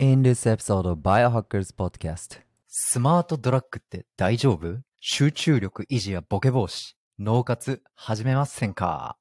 [0.00, 9.16] In this episode of Biohackers Podcast スマートドラッグって大丈夫集中力維持やボケ防止脳活始めませんか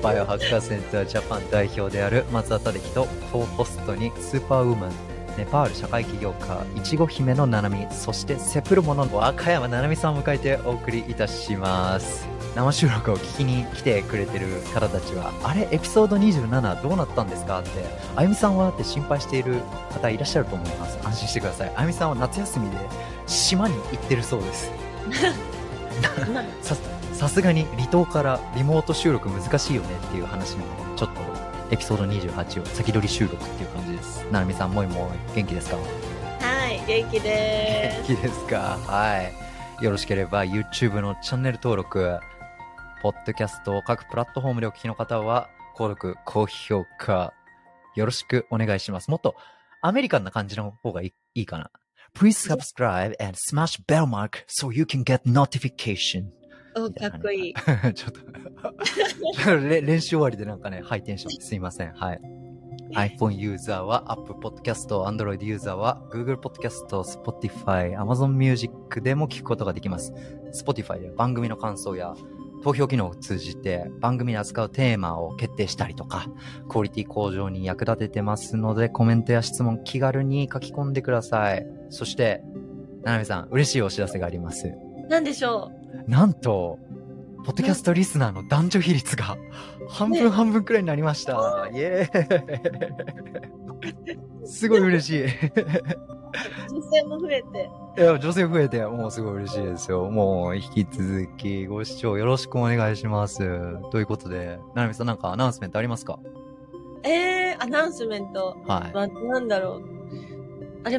[0.02, 4.90] Biohacker Center Japan 代表である松田たきと co-host にスーパーウーマン
[5.36, 12.28] ネパール社会起業家いちご姫のななみそしてセプルモの若山ななみさんを迎えてお送りいたします。
[12.54, 17.68] 生収録を聞きに来てくれてる方たちはあれエピソード27どうなったんですかって
[18.16, 19.60] あゆみさんはって心配している
[19.92, 20.98] 方いらっしゃると思います。
[21.04, 21.72] 安心してください。
[21.76, 22.78] あゆみさんは夏休みで
[23.26, 24.70] 島に行ってるそうです。
[26.62, 26.76] さ
[27.12, 31.20] さすがに離島からリモート収録難しいよねっていう話なのでちょっと
[31.70, 34.24] エピソード28を先取り収録っていう感じです。
[34.30, 35.76] ななみさんもいもい元気ですか？
[35.76, 38.78] はい、元気で元気ですか？
[38.86, 39.22] は
[39.80, 39.84] い。
[39.84, 42.18] よろしければ YouTube のチャンネル登録
[43.02, 47.34] ポッドキャスト各プラットフォームでお聞きの方は購読高評価
[47.94, 49.10] よろしくお願いします。
[49.10, 49.34] もっと
[49.82, 51.70] アメリカンな感じの方がいいいいかな
[52.16, 56.30] ？Please subscribe and smash bell mark so you can get notification.
[56.30, 56.45] す。
[56.76, 57.54] お、かっこいい。
[57.94, 61.92] ちょっと 練習終わりでなんかね、ハイテンションですいません。
[61.92, 62.20] はい。
[62.92, 70.12] iPhone ユーザーは Apple Podcast、Android ユーザーは Google Podcast、Spotify、Amazon Music でも聞くことができます。
[70.52, 72.14] Spotify で番組の感想や
[72.62, 76.26] 投票機能を通じて番組に扱うテーマを決定したりとか、
[76.68, 81.66] クオリティ向上に役立ててますので、コメントや質問気軽に書き込んでください。
[81.90, 82.42] そして、
[83.02, 84.72] ななみさん、嬉しいお知らせがあります。
[85.08, 85.70] なんでしょ
[86.06, 86.78] なんと、
[87.44, 89.36] ポッドキャストリスナーの男女比率が
[89.88, 91.68] 半分半分くらいになりました。
[91.72, 92.24] イエー
[94.44, 95.24] イすごい嬉しい。
[95.26, 95.28] う。
[96.70, 97.70] 女性も増えて。
[97.98, 100.10] いや、女性増えて、もうすごい嬉しいですよ。
[100.10, 103.38] もう、引き続きご視聴よろしくお願いします。
[103.90, 106.18] ということで、ななみさんなんかアナウンスメントありますか？
[107.04, 108.56] えー、アナウンスメント。
[108.66, 108.92] はい。
[108.92, 109.82] ま、なんだろう。
[110.84, 110.98] あれ、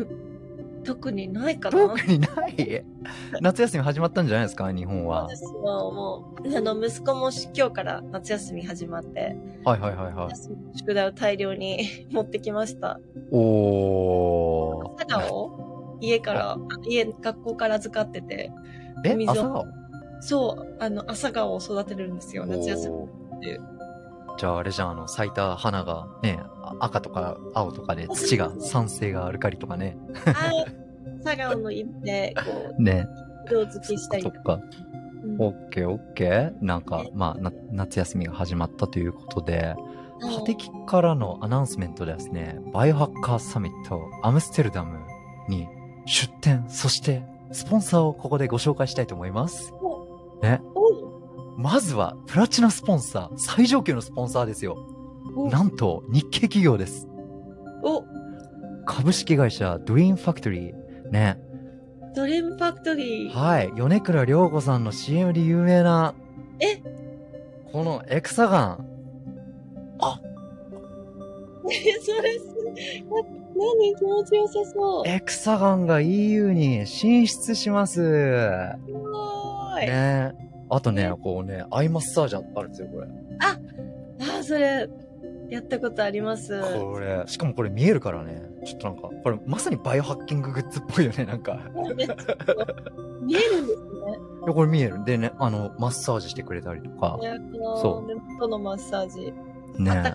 [0.87, 2.83] 特にないかな特にない？
[3.41, 4.71] 夏休み始まったんじゃないですか？
[4.71, 5.29] 日本はそう。
[5.29, 5.51] ですよ。
[5.59, 10.77] もう、あの、息子もし今日から夏休み始まって、はいはいはいはい。
[10.77, 12.99] 宿題を大量に持ってきました。
[13.31, 14.93] おー。
[14.97, 15.35] 朝顔？
[15.43, 18.51] を家から、あ家、学校から預かってて、
[19.03, 19.65] え水を朝顔？
[20.21, 22.95] そう、あの、朝顔を育てるんですよ、夏休み
[23.37, 23.76] っていう。
[24.37, 29.97] じゃああれじゃん、あの、咲いた花がね、あ赤とか青とかで 土が酸性がアルカリとかね。
[30.25, 30.51] あ
[31.21, 33.07] 朝顔の色で、こう、 ね。
[33.47, 34.59] 色付けしたりとか。
[35.39, 36.53] オッケーオッケー。
[36.61, 39.75] なんか、まあ、な夏休みが始まったということで、
[40.21, 44.99] カテキからの announcement ではですね、 Biohacker Summit Amsterdam
[45.49, 45.67] に
[46.05, 49.73] 出展、そしてスポンサーをここでご紹介したいと思います。
[50.41, 50.61] ね。
[51.57, 54.77] おまずは、プラチナスポンサー、最上級のスポンサーですよ。
[55.35, 57.07] おなんと、日系企業です。
[57.83, 58.03] お
[58.85, 61.09] 株式会社ドリームファクトリー。
[61.09, 61.39] ね。
[62.15, 63.33] ドリームファクトリー。
[63.33, 63.71] はい。
[63.75, 66.13] 米倉涼子さんの CM で有名な、
[66.59, 66.81] え？
[67.71, 68.87] このエクサガン。
[71.69, 73.15] え、それす、な、
[73.57, 75.07] 何気持ちよさそう。
[75.07, 77.95] エクサガンが EU に進出します。
[77.95, 79.87] すごーい。
[79.87, 80.46] ね。
[80.69, 83.07] あとね、こうね、アイマッサージあるんですよ、これ。
[83.39, 84.89] あ、それ、
[85.49, 86.61] やったことあります。
[86.61, 88.41] これ、しかもこれ見えるからね。
[88.65, 91.59] ちょっとなんか、これまさにバイオハッキンググッズっぽいよね、なんか。
[93.21, 94.53] 見えるんですね。
[94.53, 95.03] これ見える。
[95.05, 97.17] でね、あの、マッサージしてくれたりとか。
[97.21, 99.33] ねこその、目元のマッサージ。
[99.81, 100.13] ね。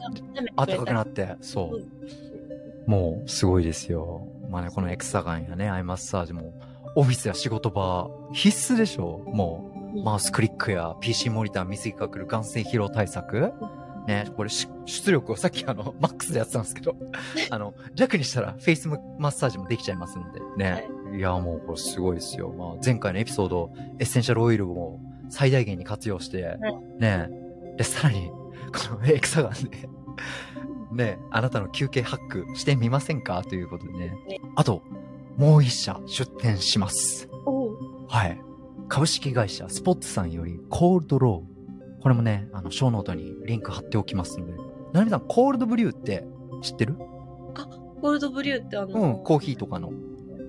[0.56, 1.80] あったかくなっって、そうう。
[1.80, 1.88] ん
[2.86, 4.26] もう、すごいですよ。
[4.50, 6.52] まあね、このエクサガンやね、アイマッサージも、
[6.94, 9.71] オフィスや仕事場、必須でしょもう、
[10.04, 13.52] マウスクリックや PC モニター水が来る眼性疲労対策
[14.06, 16.96] ね、これし出力をさっきあの、 マックスでやってたんですけど、
[17.50, 20.88] あの、弱にしたらフェイスマッサージもできちゃいますので、ね。
[21.16, 22.52] いや、もうこれすごいですよ。
[22.56, 24.98] まあ、前回のエピソード、エッセンシャルオイルを
[25.28, 26.56] 最大限に活用して、
[26.98, 27.28] ね。
[27.76, 29.88] で、さらに、この エクサガンで、
[30.92, 33.42] ね、あなたの休憩ハックしてみませんか？
[33.42, 34.40] ということでねね。
[34.56, 34.82] あと、
[35.36, 37.28] もう一社出店します。
[38.08, 38.51] はい。
[38.92, 42.02] 株式会社スポッツさんよりコールドロー。
[42.02, 44.52] これもね、あの、ショーノートにリンク貼っておきますんで。
[44.92, 46.26] ななみさん、コールドブリューって
[46.60, 46.96] 知ってる？
[48.02, 49.92] ゴールドブリューってあの、うん、コーヒーとかの。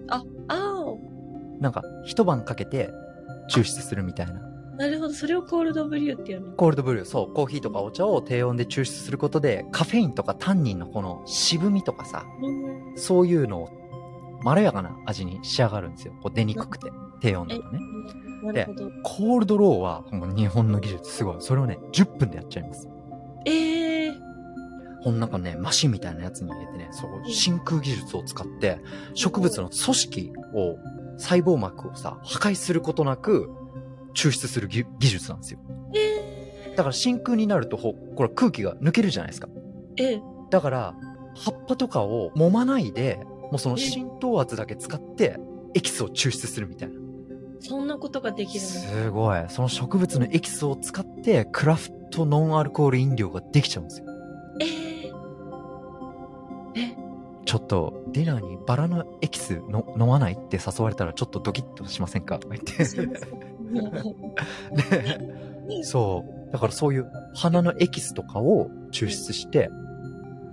[0.10, 0.86] あ、あ
[1.62, 2.90] なんか、一晩かけて
[3.50, 4.34] 抽出するみたいな。
[4.34, 5.14] あ、なるほど。
[5.14, 6.52] それをコールドブリューっていうの。
[6.58, 13.70] コールドブリュー、そう、コーヒーとかお茶を低温で抽出することで、カフェインとかタンニンのこの渋みとかさ、うんそういうのを、
[14.44, 16.14] まろやかな味に仕上がるんですよ。
[16.22, 16.92] こう出にくくて、
[17.22, 17.80] 低温だとね。
[18.44, 18.92] なるほど。
[19.04, 21.36] コールドローは、もう日本の技術すごい。
[21.40, 22.90] それをね、10分でやっちゃいます。
[23.46, 24.14] ええ
[25.04, 28.80] この中ね、マシンみたいなやつに入れてね、そこ、真空技術を使って、
[29.14, 30.78] 植物の組織を、
[31.18, 33.50] 細胞膜をさ、破壊することなく、
[34.16, 35.60] 抽出する技技術なんですよ。
[35.94, 39.50] えだから真空になると、ほこれ空気が抜けるじゃないですか。
[39.98, 40.96] えええだから、
[41.36, 45.38] 葉っぱとかを揉まないで、もうその浸透圧だけ使って、
[45.74, 46.96] エキスを抽出するみたいな。
[47.66, 48.70] そんなことができるの？
[48.70, 49.46] すごい。
[49.48, 54.08] その植物のエキスを使って、クラフトノンアルコール飲料ができちゃうんですよ。
[54.60, 54.66] え
[56.76, 56.98] ええ、
[57.46, 62.38] ちょっと、ディナーにバラのエキスの飲まないって誘われたらちょっとドキッとしませんか？
[62.38, 62.84] とか言って。
[65.84, 66.52] そう。
[66.52, 69.70] だからそういう花のエキスとかを抽出して、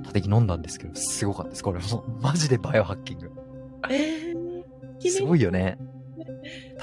[0.05, 1.65] 叩き飲んだんですけど、すごかったです。
[1.65, 3.33] これもう、マジでバイオハッキング。
[3.91, 4.33] え
[5.05, 5.77] えすごいよね。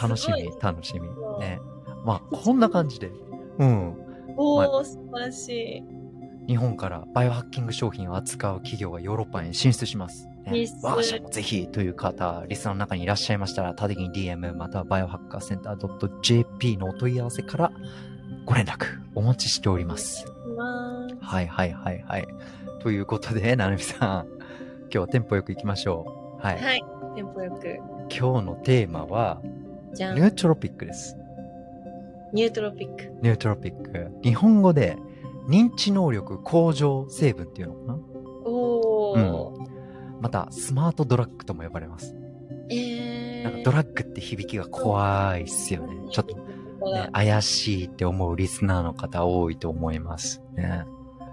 [0.02, 1.10] 楽しみ楽しみ
[1.40, 1.60] ね。
[2.06, 3.12] まあ、こんな感じで、
[3.60, 3.96] うん。
[4.38, 5.98] おー、素晴らしい。
[6.48, 10.28] 日本からバイオハッキング商品を扱う企業がヨーロッパに進出します。
[10.46, 17.72] ね進出我が社もぜひという方、リスナーの中にいらっしゃいましたら、他的に DM またはバイオハッカーセンター .jp のお問い合わせから
[18.46, 20.26] ご連絡お待ちしております。
[20.56, 22.28] まあ、はいはいはいはい。
[22.80, 24.28] ということで、なるみさん、
[24.84, 26.42] 今日はテンポよく行きましょう。
[26.42, 26.58] はい。
[26.62, 26.82] はい。
[27.16, 27.76] テンポよく。
[28.10, 29.42] 今日のテーマは、
[29.98, 30.16] じゃん。
[30.16, 31.18] nootropic です。
[32.34, 33.12] nootropic。
[33.22, 34.12] nootropic。
[34.22, 34.98] 日本語で
[35.50, 38.00] 認知能力向上成分っていうのかな？
[38.46, 39.68] おー。
[40.22, 42.16] また、スマートドラッグとも呼ばれます。
[42.70, 43.44] えー。
[43.44, 45.96] なんかドラッグって響きが怖いっすよね。
[46.12, 46.36] ちょっと、
[46.92, 50.42] ね、怪しいって思うリスナーの方多いと思います。
[50.56, 50.86] ね。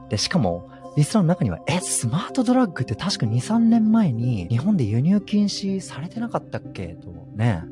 [0.08, 6.88] で、しかも、リスナーの中には、え、スマートドラッグって確か2、3年前に日本で輸入禁止されてなかったっけ？
[6.88, 7.64] とね。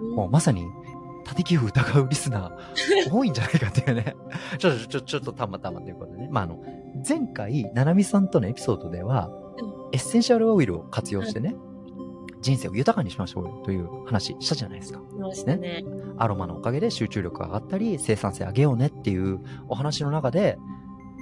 [0.00, 0.66] もうまさに、
[1.24, 4.14] 縦寄付疑うリスナー多いんじゃないかっていうね。
[4.58, 6.28] ちょっと、ちょ、ちょっとたまたまということでね。
[6.30, 6.62] まあ、あの、
[7.06, 9.30] 前回、ななみさんとのエピソードでは、
[9.92, 11.56] エッセンシャルオイルを活用してね、
[12.42, 15.00] 人生を豊かにしましょうよという話したじゃないですか。
[15.18, 15.82] ましたね。
[16.18, 20.58] アロマのおかげで集中力が上がったり、生産性上げようねっていうお話の中で、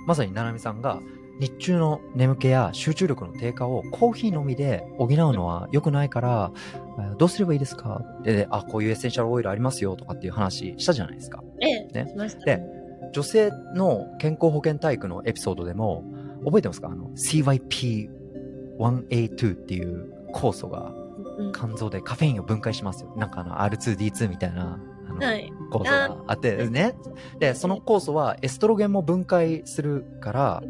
[0.07, 0.99] まさにななみさんが、
[1.43, 6.53] 日中の眠気や集中力の低下をコーヒーのみで補うのは良くないから、
[6.99, 8.01] えーどうすればいいですか？
[8.23, 11.43] で、あ、こういうエッセンシャルオイルありますよとかっていう話したじゃないですか。
[11.61, 12.65] ええ、ねしましたでね。
[13.13, 16.05] 女性の健康保険体育のエピソードでも、
[16.45, 16.89] 覚えてますか？
[16.89, 20.93] あの、CYP1A2 っていう酵素が
[21.39, 23.13] うん肝臓でカフェインを分解しますよ。
[23.17, 24.79] なんかあの R2D2 みたいな、
[25.09, 25.51] あの、はい。
[25.73, 26.95] 酵素があってね。
[27.39, 30.63] で、その酵素はエストロゲンも分解するから、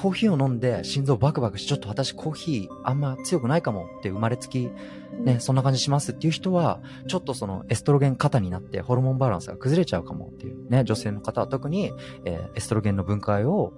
[0.00, 4.70] コーヒーを飲んで心臓バクバクして、ちょっと私コーヒーあんま強くないかもって生まれつき、
[5.22, 11.92] ね、そんな感じしますっていう人は、ちょっとそのエストロゲン過多になってホルモンバランスが崩れちゃうかもっていうね、女性の方は特に、
[12.24, 13.74] えーエストロゲンの分解を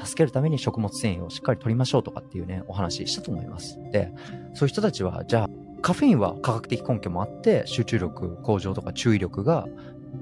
[0.00, 3.76] 助けるために食物繊維をしっかり取りましょうとかっていうね、お話したと思います。
[3.90, 4.12] で、
[4.54, 5.50] そういう人たちは、じゃあ、
[5.82, 9.66] カフェインは科学的根拠もあって、集中力向上とか注意力が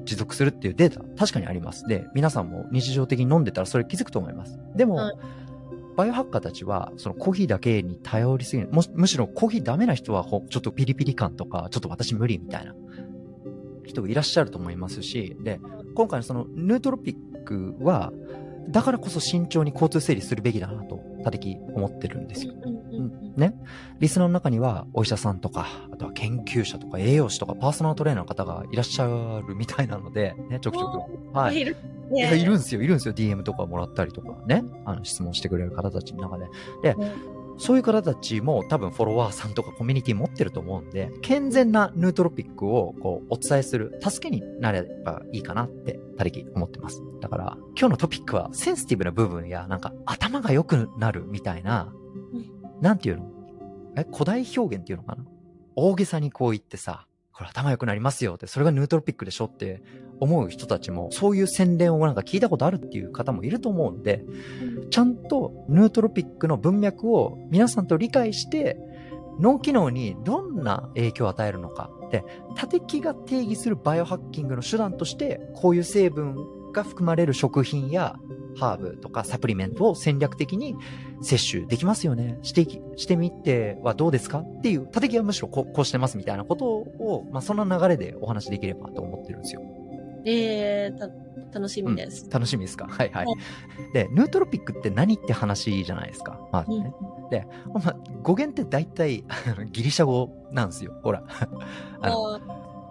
[0.04, 1.84] 持続するっていうデータ、確かにあります。
[1.86, 4.58] で、皆さんも日常的に飲んでたらそれ気づくと思います。
[4.74, 5.14] でも、はい
[5.96, 8.68] バイオハッカーたちは、そのコーヒーだけに頼りすぎる。
[8.72, 12.74] もむしろコーヒーダメな人は、ほちょっとピリピリ感とか、ちょっと私無理みたいな
[13.84, 15.60] 人いらっしゃると思いますし、で、
[15.94, 18.12] 今回のそのヌートロピックは、
[18.68, 22.54] だからこそ慎重に交通整理するべきだなと、たてき思ってるんですよ。
[22.64, 22.73] うん
[23.36, 23.54] ね。
[24.00, 29.06] リスナーの中には、お医者さんとか、あとは研究者とか、栄養士とか、パーソナルトレーナーの方がいらっしゃ
[29.46, 31.36] るみたいなので、ね、ちょくちょく。
[31.36, 31.60] はい。
[31.60, 31.76] いる
[32.10, 33.14] いるんですよ、いるんですよ。
[33.14, 34.64] DM とかもらったりとかね。
[34.84, 36.46] あの、質問してくれる方たちの中で。
[36.82, 37.12] で、ね
[37.56, 47.02] そういう方たちも多分フォロワーさんとかコミュニティ持ってると思うんで、健全なヌートロピックをこうお伝えする助けになればいいかなって、たりき思ってます。
[47.20, 52.03] だから、今日のトピックはセンシティブな部分や、なんか頭が良くなるみたいな、うん
[52.84, 53.24] なんていうの？
[53.96, 55.24] え、古代表現っていうのかな？
[55.74, 59.82] 大げさにこう言ってさ、これ頭良くなりますよって、それがヌートロピックでしょって
[60.20, 64.22] 思う人たちも、そういう宣伝をなんか聞いたことあるっていう方もいると思うんで、
[64.90, 68.76] ちゃんとヌートロピックの文脈を皆さんと理解して、
[69.40, 71.90] 脳機能にどんな影響を与えるのか。
[72.10, 72.22] で、
[72.54, 76.36] 多敵が定義するバイオハッキングの手段として、こういう成分
[76.74, 78.16] が含まれる食品や
[78.58, 80.76] ハーブとかサプリメントを戦略的に
[81.22, 82.38] 摂取できますよね。
[82.42, 89.62] していき、してみてはどうですかっていう、多敵はむしろこうこうしてますみたいなことを、まあ、そんな流れでお話しできればと思ってるんですよ。
[90.26, 91.08] えー、た、
[91.58, 92.30] 楽しみです。
[92.30, 92.86] 楽しみですか？
[92.86, 93.36] はいはいはい。
[93.92, 96.40] で、ヌートロピックって何って話じゃないですか？
[96.50, 96.92] まずうんね。
[97.30, 100.94] で、まあ、語源って大体あのギリシャ語なんですよ。
[101.02, 101.24] ほら。
[102.00, 102.40] あの、あ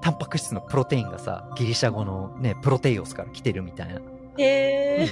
[0.03, 4.01] タンパク質のプロテインがさ、ギリシャ語のね、プロテイオスから来てるみたいな。
[4.01, 4.01] ー
[4.37, 5.09] へ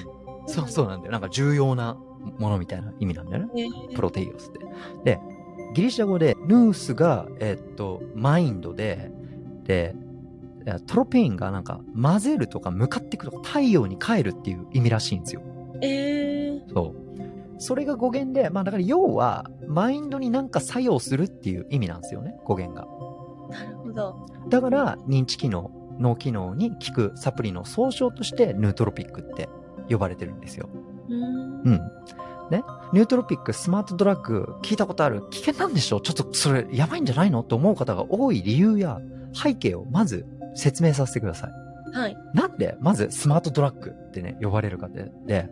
[0.47, 1.13] そうそうなんだよ。
[1.13, 1.97] なんか重要な
[2.37, 3.51] ものみたいな意味なんだよね。
[3.55, 3.59] ー。
[3.61, 4.59] えープロテイオスって。
[5.05, 5.19] で、
[5.73, 9.11] ギリシャ語で、ヌースが、えっと、マインドで、
[9.63, 9.95] で、
[10.65, 15.41] えトロペインがなんか混ぜるとか向かっていくとか太陽に帰るっていう意味らしいんですよ。
[15.81, 16.73] えー。
[16.73, 17.59] そう。
[17.59, 22.85] それが語源で、まあだから要は、マインドになんか作用するっていう意味なんですよね、語源が。
[23.51, 24.25] なるほど。
[24.49, 29.49] だから、認知機能、脳機能に効くサプリの総称として、ヌートロピックって
[29.89, 30.69] 呼ばれてるんですよ。
[31.09, 31.61] うーん。
[31.63, 31.81] うん。
[32.49, 32.63] ね？
[32.91, 35.23] ニュートロピック、スマートドラッグ、聞いたことある？
[35.29, 37.43] 危険なんでしょちょっとそれやばいんじゃないの？
[37.43, 38.99] と思う方が多い理由や
[39.33, 41.51] 背景をまず説明させてください。
[41.93, 42.17] はい。
[42.33, 45.49] なんで、まずスマートドラッグってね、呼ばれるかで、で、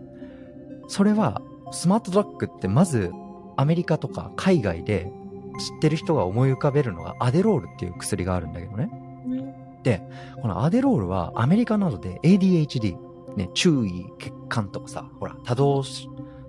[0.87, 1.41] それは、
[1.71, 3.11] スマートドラッグってまず、
[3.55, 5.11] アメリカとか海外で
[5.59, 8.89] 知ってる人が思い浮かべるのがアデロールっていう薬があるんだけどね。
[9.27, 9.69] うん
[10.41, 12.97] このアデロールはアメリカなどで ADHD、
[13.35, 15.83] ね、注意欠陥とかさ、ほら、多動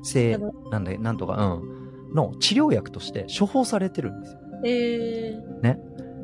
[0.02, 4.40] 性多なんだ、なんとか、うん、の治療薬として処方されてるんですよ。
[4.64, 5.60] えー。
[5.60, 5.78] ね。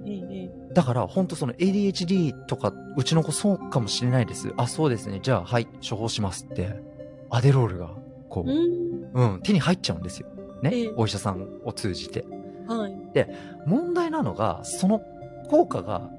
[0.09, 4.53] えだから、本当その ADHD とか、うちの子そうかもしれないです。
[4.57, 5.21] あ、そうですね。
[5.23, 6.81] じゃあ、はい、処方しますって、
[7.31, 7.91] アデロールが、
[8.29, 8.51] こー。
[8.51, 10.29] うう、うん、手に入っちゃうんですよ。
[10.63, 10.71] ね。
[10.73, 12.25] ええお医者さんを通じて。
[12.75, 12.79] ん。
[12.79, 12.95] はい。
[13.67, 15.01] 問題なのが、その
[15.49, 16.11] 効果が、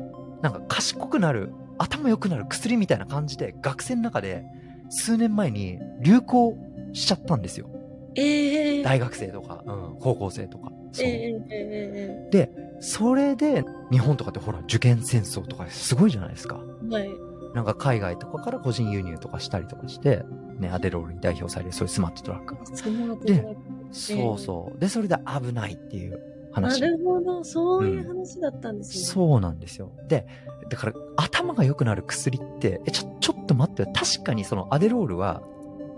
[0.41, 4.45] なんか賢くなる、頭良くなる薬みたいな感じで、学生の中で、
[4.89, 6.57] 数年前に流行
[6.93, 7.69] しちゃったんですよ。
[8.15, 8.83] えー。
[8.83, 10.71] 大学生とか、うん、高校生とか。
[10.91, 11.05] そう。
[11.05, 16.59] えー、えで、それで、日本とかってほら、受験戦争とかすごいじゃないですか。
[16.83, 17.09] ー、はい。
[17.53, 20.23] なんか海外とかから個人輸入とかしたりとかして、
[20.59, 23.25] ね、アデロールに代表される、そういうスマートドラッグが。
[23.25, 23.57] で
[23.91, 24.79] そうそう。
[24.79, 26.19] で、それで危ないっていう
[26.61, 26.81] な話。
[26.81, 27.43] るほど。
[27.43, 29.05] そういう話だったんですね。
[29.05, 29.91] そうなんですよ。
[30.07, 30.25] で、
[30.69, 35.41] だから頭が良くなる薬って、え、ちょ、ちょっと待って、確かにそのアデロールは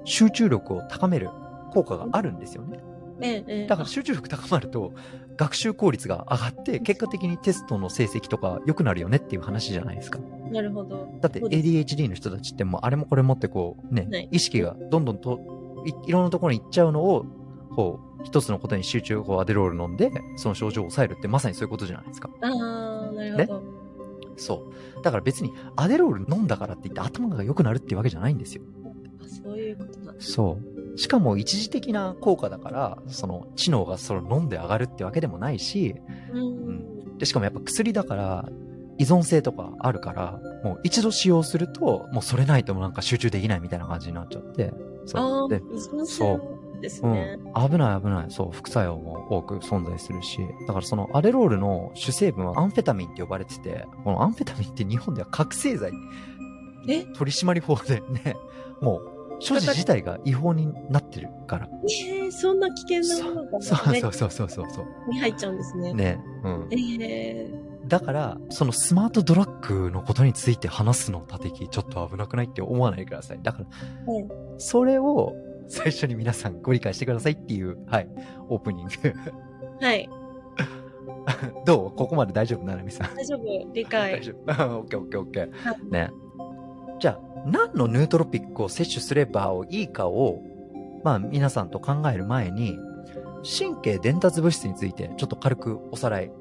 [0.05, 1.29] 集中力を高める
[1.71, 2.79] 効果があるんですよね。
[3.21, 4.93] ええええだから集中力高まると
[5.35, 10.19] 学習効率が上がって、結果的にテストの成績とか良くなるよねっていう話じゃないですか。
[10.51, 11.07] なるほど。
[11.19, 15.39] だって ADHD の人たちってもうあれもこれもってこうね、はい意識がどんどんと
[15.85, 17.25] いいろんなところに行っちゃうのを、
[17.75, 22.29] こう、一つのことに集中をアデロール飲んで、その症状を抑えるってまさにそういうことじゃないですか。
[22.41, 23.63] ああ、なるほど。
[24.37, 25.01] そう。
[25.03, 28.63] だから別にアデロール飲んだからって言って頭が良くなるっていうわけじゃないんですよ。
[29.21, 30.31] あそういうことなんです。
[30.31, 30.57] そ
[30.95, 30.97] う。
[30.97, 35.95] しかも一時的な効果だから、その知能がそれを飲んで上がるってわけでもないし、
[36.33, 37.17] うん。
[37.17, 38.49] で、しかもやっぱ薬だから、
[38.97, 44.73] 依存性とかあるから、もう一度使用すると、もうそれないともうなんか集中できないみたいな感じになっちゃって。
[45.05, 45.21] そう。
[45.21, 47.37] ああ、で、そ症ですね。
[47.37, 47.69] うん。
[47.69, 48.31] 危ない危ない。
[48.31, 48.51] そう。
[48.51, 50.39] 副作用も多く存在するし。
[50.67, 55.91] だからそのアデロールの主成分はアンフェタミンって呼ばれてて、このアンフェタミンって日本では覚醒剤
[56.87, 57.03] え？
[57.05, 58.35] 取締法でね、
[58.81, 61.69] もう所持自体が違法になってるから。
[61.83, 65.09] えー、そんな危険なものが、ね、そうそうそうそうそうそう。
[65.09, 65.93] に入っちゃうんですね。
[65.93, 66.19] ね。
[66.43, 66.67] うん。
[66.71, 67.51] え
[67.87, 72.45] だから、そのスマートドラッグのことについて話すの、たてき、ちょっと危なくない？
[72.45, 73.39] って思わないでください。
[73.41, 73.65] だから、
[74.13, 74.25] はい
[74.57, 75.33] それを
[75.69, 78.09] 最初に皆さんご理解してくださいっていう、はい、
[78.49, 78.91] オープニング。
[78.91, 80.09] ー、はい。
[81.65, 81.91] どう？
[81.95, 82.65] ここまで大丈夫？
[82.65, 83.15] ななみさん。
[83.15, 83.43] 大丈夫。
[83.73, 84.23] 理大解。
[84.23, 84.51] 丈夫。
[84.79, 85.51] オッケーオッケーオッケー。
[85.51, 86.09] はね。
[86.99, 90.41] じゃあ、何のヌートロピックを摂取すればいいかを、
[91.03, 92.77] まあ皆さんと考える前に、
[93.43, 96.31] 神経伝達物質についてちょっと軽くおさらい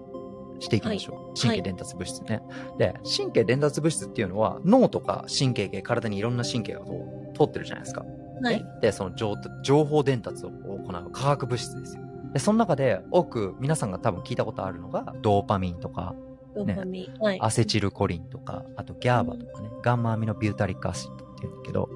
[0.59, 1.41] していきましょう。
[1.41, 2.41] 神経伝達物質ね。
[2.77, 8.05] で、神経伝達物質っていうのは脳とか神経系、体にいろんな神経がこう通ってるじゃないですか。
[8.43, 8.67] はいね。
[8.81, 12.03] で、その情情報伝達を行う化学物質ですよ。
[12.33, 16.15] で、その中で多く皆さんが多分聞いたことあるのが、ドーパミンとか、
[16.55, 17.23] ドーパミン。
[17.23, 17.41] はい。
[17.41, 21.89] アセチルコリンとか、あとギャーバとかね、ガンマアミノビュータリックアシッドっていうんだけど、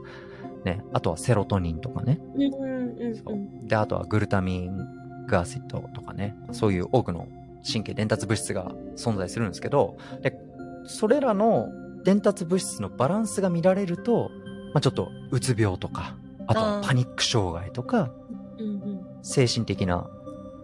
[0.65, 7.27] ね、あとはセロトニンとかね、うんうんうんで、あとはグルタミングアシッドとかね、そういう多くの
[7.71, 10.37] 神経伝達物質が存在するんですけど、で、
[10.85, 11.69] それらの
[12.05, 14.31] 伝達物質のバランスが見られると、
[14.73, 16.17] まあちょっとうつ病とか、
[16.59, 18.11] あとパニック障害とか。
[19.23, 20.09] 精神的な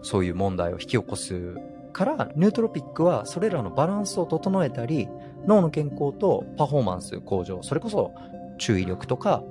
[0.03, 1.57] そういう問題を引き起こす
[1.93, 5.09] から、ヌートロピックはそれらのバランスを整えたり、
[5.47, 8.13] 脳の健康とパフォーマンス向上、それこそ
[8.59, 9.43] 注意力とか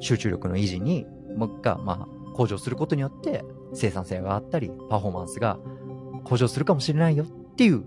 [0.00, 5.58] 集中力の維持に、もが、まあ、向上することによって生産性が上がったり、パフォーマンスが
[6.24, 7.84] 向上するかもしれないよっていう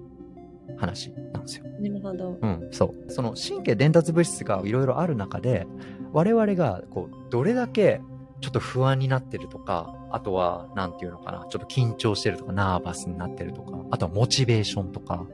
[0.77, 1.65] 話なんですよ。
[1.79, 2.37] なるほど。
[2.41, 3.11] うん、そう。
[3.11, 5.67] その神経伝達物質がいろいろある中で、
[6.13, 8.01] 我々がこう、どれだけ
[8.41, 15.25] ちょっと不安になってるとか、あとは、なんていうのかな、ちょっと緊張してるとか、ナーバスになってるとか、あとはモチベーションとか、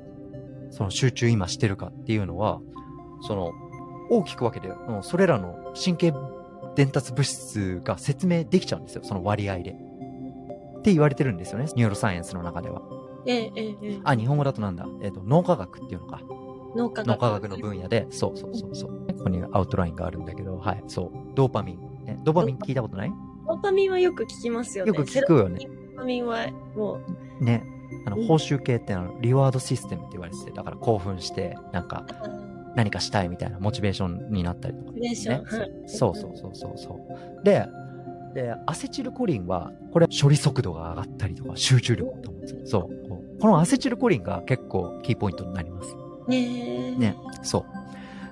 [0.72, 2.62] その集中今してるかっていうのは、
[3.22, 3.52] その、
[4.10, 6.14] 大きく分けて、うんそれらの神経
[6.76, 9.72] 伝達物質が説明できちゃうんですよ、その割合で。
[9.72, 12.82] って言われてるんですよね、 neuroscience の中では。
[13.25, 14.01] ええ、ええ、ええ。
[14.03, 16.22] あ、日本語だとなんだ、えっ、と、脳科学っていうのか。
[16.75, 17.08] 脳科学。
[17.08, 19.08] 脳科学の分野で、そうそうそうそう。
[19.18, 21.12] ここにアウトラインがあるんだけど、はい、そう。
[21.36, 22.06] ドーパミン。
[22.06, 23.12] ね、ドーパミン聞いたことない？
[23.48, 24.89] ドーパミンはよく聞きますよね。
[24.89, 27.00] よく聞くよねドーパミンはも
[27.39, 27.63] う、ね。
[28.06, 32.06] あの、うん報酬系ってあの、リワードシステムって言われてて、だから興奮して、なんか、
[32.75, 37.00] 何かしたいみたいなモチベーションになったりとか、モチベーションはいそうそうそうそうそ
[37.42, 37.44] う。
[37.46, 37.68] で、
[38.34, 42.60] で、アセチルコリンは、これ処理速度が上がったりとか、集中力を保つ。
[42.65, 43.02] そう。
[43.44, 45.98] このアセチルコリンが結構キーポイントになります。
[46.30, 47.66] ねそ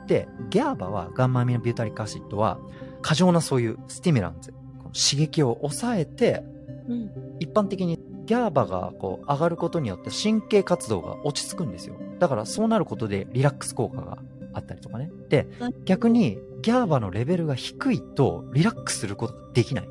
[0.06, 0.08] う。
[0.08, 2.60] で、ギャーバは、ガンマアミノビュータリックアシッドは、
[3.01, 6.46] 過剰なそういうスティミュランズ、この刺激を抑えて、
[6.88, 7.12] うん。
[7.41, 11.96] 一般的にギャーバがこう上がることによって神経活動が落ち着くんですよ。
[12.20, 14.18] だからそうなることでリラックス効果が
[14.53, 15.12] あったりとかね。
[15.27, 15.46] で、
[15.84, 19.89] 逆にギャーバのレベルが低いとリラックスすることができない。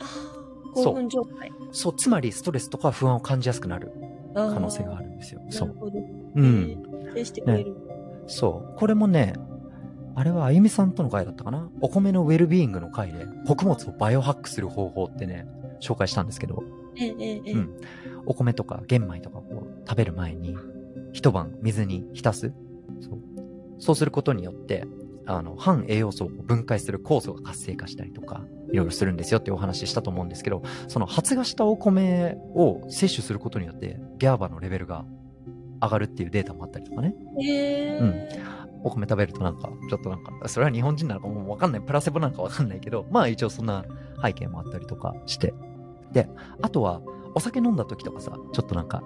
[0.00, 1.52] ああ、興奮状態。
[1.72, 3.92] そう、つまりストレスとか不安を感じやすくなる
[4.36, 5.40] 可可能性があるんですよ。
[5.50, 5.74] そう。
[6.34, 6.82] うん。
[7.14, 7.74] 制してくれる。
[8.26, 8.76] そう。
[8.76, 9.34] これもね、
[10.14, 11.70] あれはあゆみさんとの回だったかな？
[11.80, 15.46] お米のウェルビーイングの回で、穀物をバイオハックする方法ってね、
[15.80, 16.62] 紹介したんですけど、
[16.98, 17.52] ええ、え。
[17.52, 17.76] うん
[18.28, 19.42] お米とか玄米とかを
[19.88, 20.56] 食べる前に、
[21.12, 22.52] 一晩水に浸す。
[23.00, 23.18] そう。
[23.78, 24.84] そうすることによって、
[25.26, 35.04] あの、反栄養素を分解する酵素が活性化したりとか、いろいろするんですよっていうお話ししたと思うんですけど、その発芽したお米を摂取することによって、ギャーバのレベルが
[35.82, 37.14] 上がるっていうデータもあったりとかね。
[37.42, 37.98] ええ。
[37.98, 41.80] うんお米食べるとなんか、ちょっとなんか、それは日本人なのかもうわかんない。
[41.80, 43.84] プラセボなんかわかんないけど、まあ一応そんな
[44.22, 45.54] 背景もあったりとかして。
[46.12, 46.28] で、
[46.62, 47.00] あとは、
[47.34, 49.02] お酒飲んだ時とかさ、ちょっとなんか、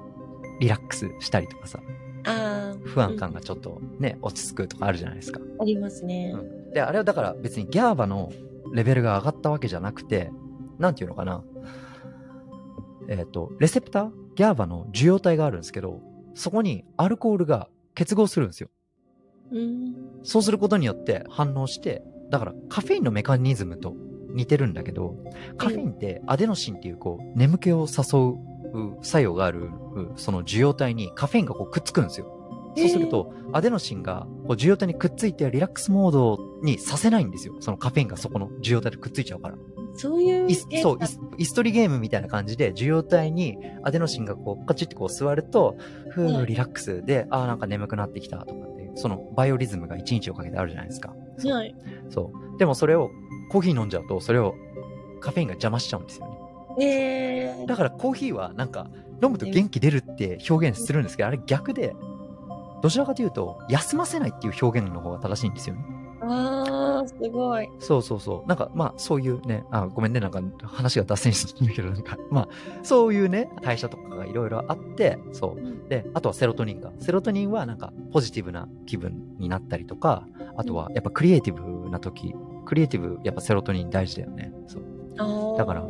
[0.58, 1.80] リラックスしたりとかさ、
[2.24, 2.76] ああ。
[2.84, 5.40] 不安感がちょっとね、落ち着くとかあるじゃないですか。
[5.60, 6.32] ありますね。
[6.34, 8.32] うんで、あれはだから別にギャーバの
[8.72, 10.30] レベルが上がったわけじゃなくて、
[10.78, 11.42] なんていうのかな。
[13.08, 16.00] えっ、と、レセプターギャーバの受容体があるんですけど、
[16.34, 18.68] そこにアルコールが結合するんですよ。
[19.50, 19.94] うん。
[20.22, 23.94] そうすることによって反応して、だからカフェインのメカニズムと
[24.32, 25.16] 似てるんだけど、
[25.58, 28.59] カフェインってアデノシンっていうこう、眠気を誘う
[29.02, 29.70] 作用がある、
[30.16, 32.36] その受容体にカフェインがこうくっつくんですよ。
[32.76, 37.56] そうすると、アデノシンがこう受容体にくっついてリラックスモードにさせないんですよ。
[37.60, 39.56] そのカフェインがそこの受容体でくっついちゃうから。
[39.94, 40.50] そういう。
[40.50, 40.98] イスそう
[41.36, 45.76] イス、トリゲームみたいな感じで、受容体にアデノシンがこう、カチッてこう座ると、
[46.10, 51.12] ふうんー、リラックスで、あーなんか眠くなってきたとかっていう、そのバイオリズムが1日をかけてあるじゃないですか。
[51.44, 51.74] はい。
[52.10, 52.58] そう。
[52.58, 53.10] でもそれを、
[53.50, 54.54] コーヒー飲んじゃうと、それを
[55.20, 56.29] カフェインが邪魔しちゃうんですよね。
[56.80, 57.66] ええ。
[57.66, 58.88] だからコーヒーはなんか、
[59.22, 61.94] 飲むと元気出るって表現するんですけど、あれ逆で、
[62.82, 65.84] どちらかというと、休ませないっていう表現の方が正しいんですよね。
[66.22, 67.68] ああ、すごい。
[67.78, 68.48] そうそうそう。
[68.48, 72.48] なんか、まあ、そういうね、あ、ごめんね、なんか話が脱線してるけど、なんか、まあ、
[72.82, 75.88] そういうね、代謝とかがいろいろあって、そう。
[75.88, 76.92] で、あとはセロトニンが。
[76.98, 82.34] セロトニンはなんか、ポジティブな気分になったりとか、あとは、やっぱクリエイティブな時、
[82.66, 84.52] クリエイティブ、やっぱセロトニン大事だよね。
[84.66, 85.58] そう。
[85.58, 85.86] だから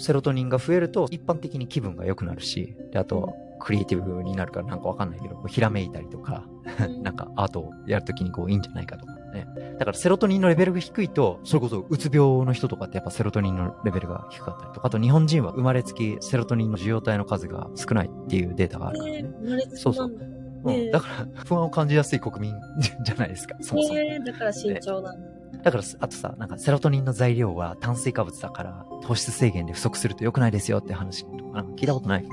[0.00, 6.44] セロトニンが増えると、一般的に気分が良くなるし、で、あとは、クリエイティブになるからなんかわかんないけど、こうひらめいたりとか、
[6.80, 9.46] うんなんかアートをやるときにこういいんじゃないかとかね。
[9.78, 19.18] だからセロトニンのレベルが低いと、それこそうつ病の人とかってやっぱセロトニンのレベルが低かったりとか、あと日本人は生まれつきセロトニンの受容体の数が少ないっていうデータがあるからね。
[19.18, 22.54] えーそうそううん、だから不安を感じやすい国民
[23.02, 23.98] じゃないですか、そもそも。
[23.98, 25.29] えーだから慎重なんだ。
[25.62, 32.26] だから、あとさ、なんかセロトニンの材料は炭水化物だから、糖質制限で不足すると良くないですよって話とか、なんか聞いたことない？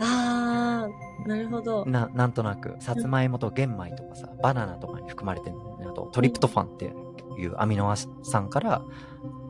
[0.00, 0.88] あ
[1.24, 1.84] あ、なるほど。
[1.86, 5.86] な、なんとなく、さつまいもと玄米とかさ、バナナとかに含まれてるんだよね。
[5.88, 6.92] あと、トリプトファンって
[7.38, 8.82] いうアミノ酸から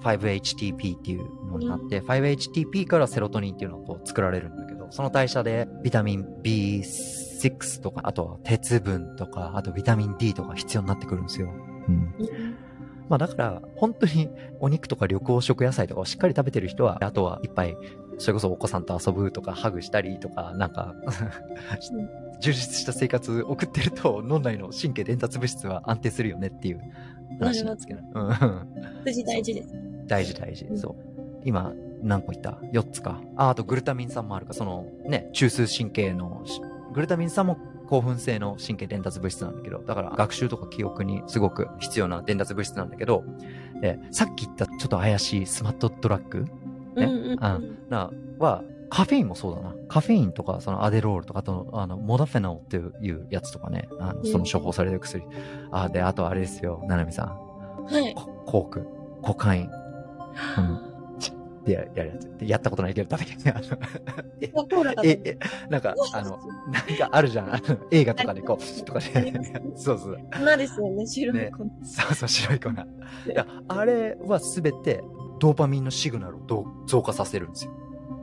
[0.03, 11.49] 5-HTP っていうのになって、5-HTP からセロトニンっていうのがこう作られるんだけど、その代謝でビタミン B6 とか、あとは鉄分とか、あとビタミン D とか必要になってくるんですよ。
[11.89, 12.15] うん。
[13.09, 14.29] うんまあだから、本当に
[14.61, 17.77] お肉とか緑黄色野菜とかをしっかり食べてる人は、あとはいっぱい、
[18.19, 20.95] それこそお子さんと遊ぶとか、ハグしたりとか、なんか、
[22.41, 26.81] 充実した生活送ってると、脳内の神経伝達物質は安定するよねっていう
[27.41, 28.01] 話なんですけど。
[28.15, 29.69] うん大事です。
[30.07, 30.73] 大事大事う。
[30.75, 30.97] んそう。
[31.45, 33.21] 今、何個言った ?4 つか。
[33.37, 34.53] あ、あとグルタミン酸もあるか。
[34.53, 36.61] その、ね、中枢神経のし、
[36.93, 43.25] グルタミン酸も興奮性の神経伝達物質なんだけど、だから学習とか記憶にすごく必要な伝達物質なんだけど、
[43.83, 46.45] えさっき言ったちょっと怪しいスマットドラッグ
[46.95, 47.07] ね？
[47.07, 47.45] うんうんうん。
[47.45, 49.75] あな、は、カフェインもそうだな。
[49.89, 55.25] カフェインとか、そのアデロールとか、あと、あの、モダフェナオっていうやつとかね、あのその処方される薬。
[55.71, 57.85] あ、で、あとあれですよ、ななみさん。
[57.85, 58.15] はい。
[58.15, 58.89] ココーク、
[59.23, 59.71] コカイン。
[61.69, 62.39] でややるやつ。
[62.39, 66.39] でやったことないけど、だけあのええ、え、なんか、あの、
[66.71, 67.63] なんかあるじゃん。
[67.91, 69.33] 映画とかでこう、とかで、
[69.77, 70.19] そうそう。
[70.33, 71.65] 粉ですよね、白い粉。
[71.83, 72.71] そうそう、白い粉。
[72.71, 72.75] い
[73.35, 75.05] や、あれはすべて、
[75.39, 77.73] ドーパミンのシグナルを増加させるんですよ。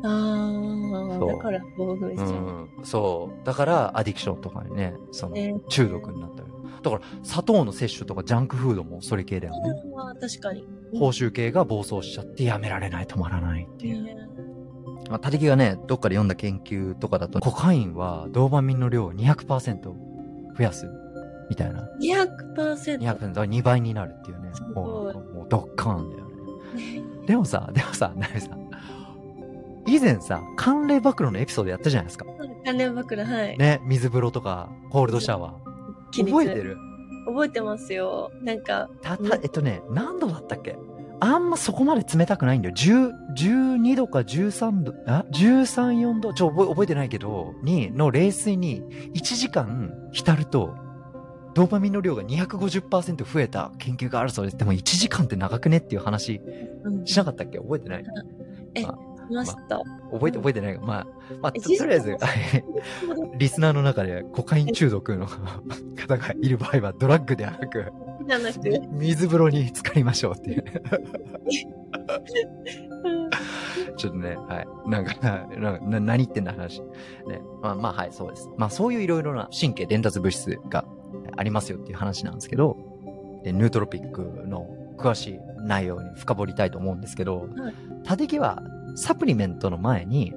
[0.04, 2.30] ああ、だから興奮しちゃう。
[2.30, 2.86] うん。
[2.86, 3.46] そう。
[3.46, 6.55] だから、アディクションとかにね、そのえ、ー中毒になったり。
[6.86, 9.74] だから、砂糖の摂取とかジャンクフードもそれ系だよね。
[9.96, 10.66] まあ、確かに。
[10.94, 14.04] 報酬系が暴走しちゃってやめられない、止まらないっていう。
[14.04, 14.16] ね
[15.10, 20.88] まあ、他力がね、どっかで読んだ研究とかだと、コカインはドーパミンの量を200%増やす。
[21.50, 21.88] みたいな。
[22.02, 23.00] 200%。
[23.00, 24.62] 200%、だから2倍になるっていうねす。
[24.64, 26.36] もう、もうドッカーンだよね。
[27.28, 28.66] でもさ、でもさ、なみさん。
[29.88, 32.26] 以前さ、寒冷暴露のエピソードやったじゃないですか。
[32.66, 33.58] 関連枕、はい。
[33.58, 35.65] ね、水風呂とか、コールドシャワー。
[36.24, 36.78] 覚えてる？
[37.28, 38.32] 覚えてますよ。
[38.42, 40.78] なんか、た、た、えっとね、何度だったっけ？
[41.22, 42.76] あんまそこまで冷たくないんだよ。
[42.76, 50.76] 10、12度か13度、あ ?13、4度、ちょ、覚え覚えてないけど、に、の冷水に1時間浸ると、
[51.54, 54.58] ドーパミンの量が250%増えた研究があるそうです。
[54.58, 56.42] でも1時間って長くねっていう話
[56.84, 57.06] うん。
[57.06, 57.60] しなかったっけ？
[57.60, 58.04] 覚えてない？
[58.76, 58.94] え、あし
[59.30, 59.82] ました。
[60.12, 61.08] 覚えて、覚えてないまあ、
[61.42, 62.18] まあ、と1時間とりあえず、
[63.38, 67.92] リスナーの中でコカイン中毒の方がいる場合はドラッグではなく、
[68.92, 70.64] 水風呂に浸かりましょうっていう。
[73.04, 73.30] う ん
[73.98, 74.90] ちょっとね、はい。
[74.90, 76.82] なんか、なな何言ってんだ話。
[76.82, 77.42] ね。
[77.62, 78.50] まあまあ、はい、そうです。
[78.58, 80.86] まあそういういろいろな神経伝達物質が
[81.38, 82.78] ありますよっていう話なんですけど、
[83.44, 87.74] でヌートロピックの詳しい内容に深掘りたいと思うんですけど、はい
[88.40, 88.62] は
[88.96, 90.34] サプリメントの前に、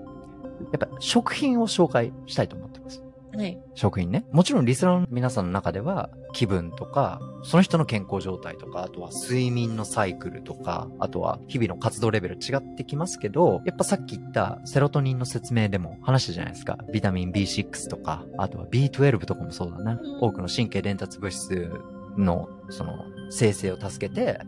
[0.73, 3.03] やっぱ食品を紹介したいと思ってます。
[3.35, 3.59] はい。
[3.75, 4.27] 食品ね。
[4.33, 16.79] もちろんリスナーの皆さんの中では気分とか、その人の健康状態とか、あとは睡眠のサイクルとか、あとは日々の活動レベル違ってきますけど、やっぱさっき言ったセロトニンの説明でも話したじゃないですか。
[16.93, 19.93] ビタミン B6 とか、あとは B12 とかもそうだな。
[19.93, 21.71] うん多くの神経伝達物質
[22.17, 24.41] のその生成を助けて、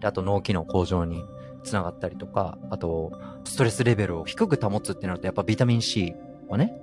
[0.00, 1.22] であと脳機能向上に
[1.68, 3.12] つながったりとか、あと
[3.44, 6.14] ストレスレベルを低く保つってなるとやっぱビタミン C
[6.48, 6.80] はね、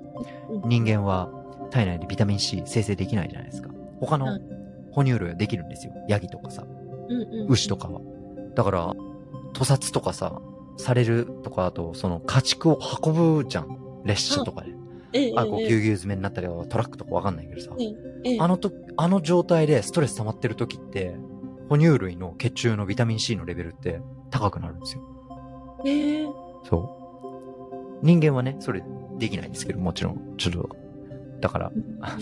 [0.50, 1.30] うん人間は
[1.72, 3.70] 体内でビタミン C 生成できないじゃないですか。
[4.00, 4.42] 他のはい
[4.96, 5.94] 哺乳類はできるんですよ。
[6.08, 6.66] ヤギとかさ。
[7.50, 8.00] 牛とかは。
[8.56, 8.94] だから、
[9.54, 10.42] 屠殺とかさ、
[10.78, 13.78] されるとか、あと、その家畜を運ぶじゃん。
[14.06, 14.72] 列車とかで。
[15.12, 17.72] ええ、あ、こう、ええぎゅうぎゅう詰めになったりトラックとかわかんないけどさ。
[18.24, 21.16] ええあのと、あの状態でストレス溜まってる時って、
[21.68, 24.00] 哺乳類の血中のビタミン C のレベルって
[24.36, 25.02] 高くなるんですよ。
[25.86, 26.28] ええ
[26.66, 28.06] そう。
[28.06, 28.84] 人間はね、それ
[29.18, 30.70] できないんですけど、もちろん、ちょっと、
[31.40, 31.72] だから、
[32.02, 32.18] あ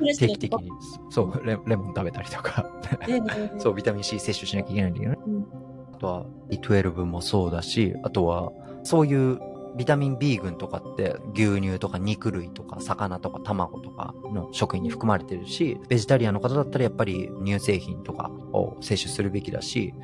[0.00, 0.70] の、定期的に、
[1.10, 2.66] そうレ、レモン食べたりとか、
[3.06, 5.18] ええそう、ビタミン C 摂取しなきゃいけないんだけどね。
[5.26, 5.46] うん
[5.94, 8.50] あとは、B12 もそうだし、あとは、
[8.82, 9.38] そういう
[9.76, 19.94] ビタミン B 群とかって牛乳とか肉類とか魚とか卵とかの食品に含まれてるし、ベジタリアンの方だったらやっぱり乳製品とかを摂取するべきだし、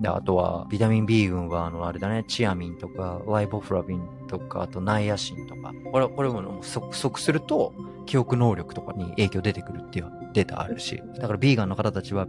[0.00, 7.72] で、あとは、ビタミン B 群は、あの、あれだね、チアミンとか、ライボフラビンとか、あと、ナイアシンとか、これ、これも不足不足すると、
[8.06, 12.26] 記憶能力とかに影響出てくるっていうデータあるし、だから、ビーガンの方たちは、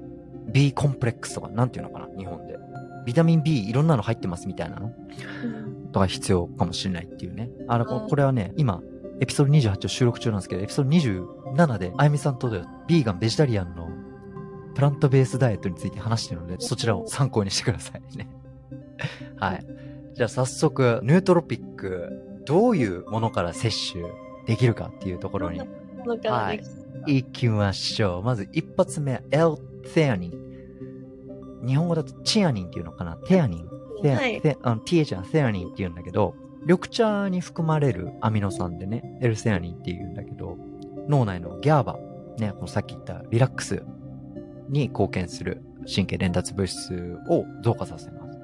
[0.52, 2.58] B コンプレックスとか、なんていうのかな、日本で。
[3.06, 4.92] ビタミン B いろんなの入ってますみたいなの。
[5.44, 5.92] うん。
[5.92, 7.50] とか必要かもしれないっていうね。
[7.68, 8.82] あの、これはね、今、
[9.22, 10.90] エピソード28を収録中なんですけど、エピソード
[11.56, 13.88] 27で、あゆみさんとで、ビーガン、ベジタリアンの
[14.76, 18.30] プラントベースダイエットについて話してるので、そちらを参考にしてくださいね。
[19.40, 19.66] はい。
[20.14, 24.06] じゃあ早速、ヌートロピック、どういうものから摂取
[24.46, 25.60] できるかっていうところに
[26.06, 26.64] のからで
[27.08, 28.24] 行きましょう。
[28.24, 29.58] まず一発目、L
[29.94, 31.66] テアニン。
[31.66, 33.18] 日本語だとチアニンっていうのかな？
[33.26, 33.70] テアニン。
[34.02, 34.42] テアはい。
[34.42, 36.36] テあの TH はセアニンって言うんだけど、
[36.66, 40.58] 緑茶に含まれるアミノ酸でね、L セアニンって言うんだけど、
[41.08, 41.98] 脳内のギャーバ、
[42.38, 43.84] ね、このさっき言ったリラックス
[44.70, 45.62] に貢献する
[45.94, 48.40] 神経伝達物質を増加させます。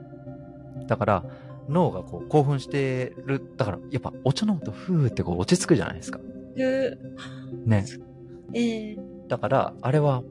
[0.87, 1.25] だから、
[1.69, 3.41] 脳がこう興奮してる。
[3.57, 6.19] だから、やっぱお茶飲むとふーってこう落ち着くじゃないですか。
[6.55, 6.97] ぐ
[7.65, 7.85] ね。
[8.53, 10.23] ええだから、あれは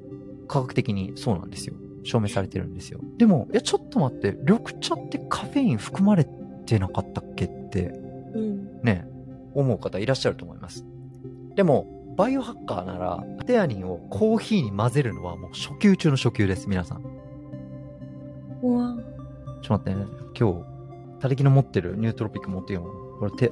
[0.47, 1.75] 科学的にそうなんですよ。
[2.05, 3.01] 証明されてるんですよ。
[3.17, 6.27] でも、いや、ちょっと待って、緑茶ってカフェイン含まれ
[6.67, 7.87] てなかったっけって、
[8.35, 8.81] うん。
[8.83, 9.07] ね、
[9.55, 10.85] 思う方いらっしゃると思います。
[11.55, 17.03] でも、バイオハッカーなら、テアニンをコーヒーに混ぜるのはもう初級中の初級です、皆さん。
[18.63, 18.95] うわ
[19.63, 20.07] ちょっと待ってね。
[20.39, 20.65] 今日、
[21.19, 22.83] 他力の持ってるニュートロピック持ってよ。
[23.19, 23.51] これテ、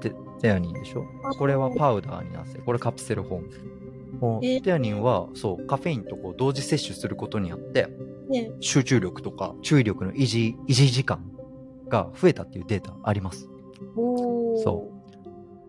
[0.00, 1.04] テ、テアニンでしょ？
[1.38, 3.50] これはパウダーになって、これカプセルホーム。
[4.18, 7.86] こえのテアニンは、そう、カフェインとこう同時摂取することによって、
[8.30, 11.22] ね集中力とか注意力の維持、維持時間
[11.90, 13.46] が増えたっていうデータあります。
[13.94, 14.95] おー。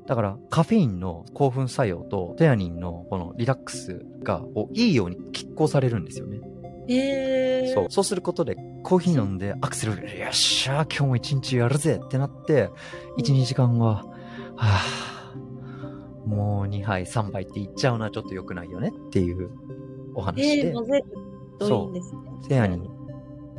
[0.07, 6.39] そだから、カフェインの興奮作用とテアニンのこのリラックスが、こういいように拮抗されるんですよね。
[6.87, 7.73] へえ。
[7.73, 7.85] そう。
[7.89, 12.69] そうすることで、コーヒー飲んでアクセル、よっしゃー、今日も一日やるぜってなって、
[13.17, 14.05] 1、2時間は、
[14.55, 19.49] はぁ、もう2杯、3杯って言っちゃうのはちょっと良くないよねっていう
[20.15, 21.05] お話でええ、、混ぜる
[21.59, 22.19] といいんですね。
[22.47, 22.89] テアニン、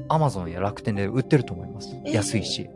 [0.08, 1.94] アマゾンや楽天で売ってると思います。
[2.06, 2.68] えー安いし。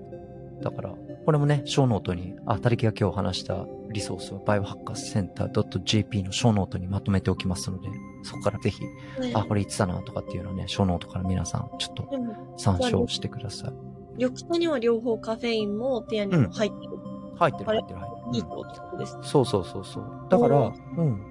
[0.62, 7.88] だから、これもね、ショーノートに、あ、たてきが今日話したリソースは、バイオハッカーセンター .jp のショーノートにまとめておきますので、
[8.22, 8.82] そこからぜひ、
[9.20, 12.08] ねあ、これ言ってたなとかっていうのはね、ショーノートから皆さん、ちょっと
[12.56, 13.72] 参照してください。
[14.16, 16.92] 緑茶には両方カフェインもテアニンも入ってる。
[17.38, 18.34] 入ってる入ってる入ってる。
[18.34, 19.22] いいってことですね。
[19.24, 20.26] そうそうそうそう。
[20.28, 21.22] だからお、うん。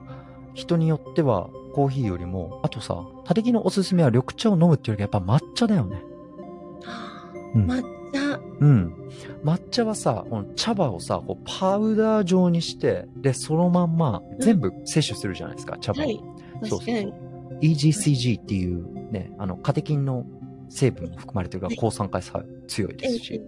[0.54, 6.04] 人によっては、コーヒーよりも、あとさ、たてきのおすすめは緑茶を飲むっていうよりやっぱ抹茶だよね。
[7.56, 8.01] うん抹茶。
[8.60, 8.94] うん。
[9.44, 16.06] 抹茶はさ、この茶葉をさ、こうパウダー状にして、で、そのまんま全部摂取するじゃないですか、茶葉を。
[16.06, 16.20] はい。
[16.64, 17.14] そうそう確かに。
[17.62, 20.26] EGCG っていうね、あの、カテキンの
[20.70, 23.42] 成分も含まれてるから抗酸化作用強いですし、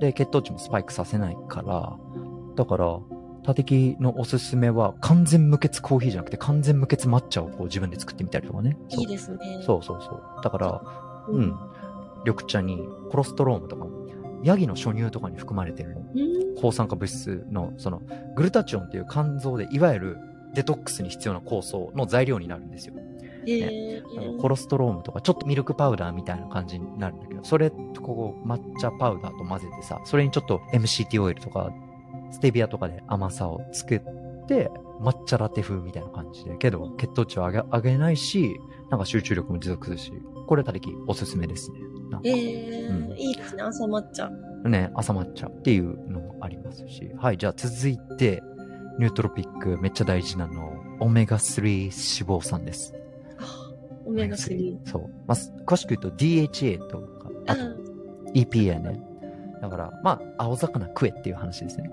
[0.00, 1.96] で、血糖値もスパイクさせないから、
[2.56, 2.98] だから、
[3.44, 8.78] タテキのおすすめは完全無欠コーヒーじゃなくて完全無欠抹茶をこう自分で作ってみたりとかね。
[8.88, 9.38] そういいですね。
[9.66, 10.22] そうそうそう。
[10.42, 10.82] だから、
[11.28, 11.54] ううん。
[12.24, 13.90] 緑茶にコロストロームとかも、
[14.44, 16.54] ヤギの初乳とかに含まれてるうん。
[16.60, 18.02] 抗酸化物質の、その、
[18.36, 20.18] グルタチオンっていう肝臓で、いわゆる
[20.54, 22.94] デトックスに必要な酵素の材料になるんですよ。
[23.46, 24.02] へえ。
[24.16, 31.72] あのコロストロームとか、ちょっとミルクパウダーみたいな感じになるんだけど、それとこう、抹茶パウダーと混ぜてさ、それにちょっと MCT オイルとか、
[32.30, 34.00] ステビアとかで甘さを作っ
[34.46, 40.12] て、抹茶ラテ風みたいな感じで、けど血糖値を上げ上げないし、なんか集中力も持続するし、
[40.46, 41.78] これたりきおすすめですね。
[42.24, 43.62] ええうんいいですね。
[43.62, 44.30] 朝抹茶。
[44.64, 47.10] ね、朝抹茶っていうのもありますし。
[47.16, 48.42] はい、じゃあ続いて、
[48.98, 52.94] ニュートロピックめっちゃ大事なの、オメガ3脂肪酸です。
[54.06, 54.78] オメガ3。
[54.86, 55.02] そう。
[55.26, 57.62] まあ、詳しく言うと DHA とか、あと
[58.34, 59.02] EPA ね。
[59.60, 61.90] だから、まあ、青魚食えっていう話ですね。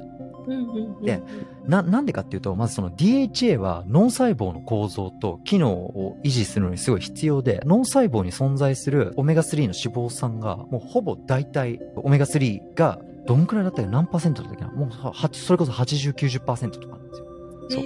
[1.04, 1.22] で
[1.66, 14.72] な、なんでかっていうと、まずその DHA は脳細胞の構造と機能を維持するのにすごい必要で、脳細胞に存在するオメガ3の脂肪酸が、もうほぼ大体、オメガ3がどんくらいだったっけ何パーセントだったっけな？
[14.72, 17.28] もうは、それこそ80、90%とかなんですよ。
[17.70, 17.84] そう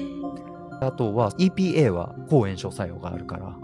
[0.82, 3.58] あとは EPA は抗炎症作用があるから、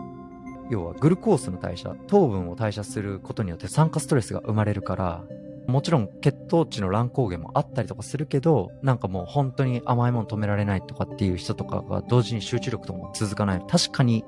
[0.70, 5.24] 要はグルコースの代謝、糖分を代謝することによって酸化ストレスが生まれるから、
[5.68, 13.64] もちろん血糖値の乱高下もあったりとかするけど、なんかもう本当に甘いもの止められないとかっていう人とかが同時に集中力とも続かない。
[13.68, 14.26] 確かに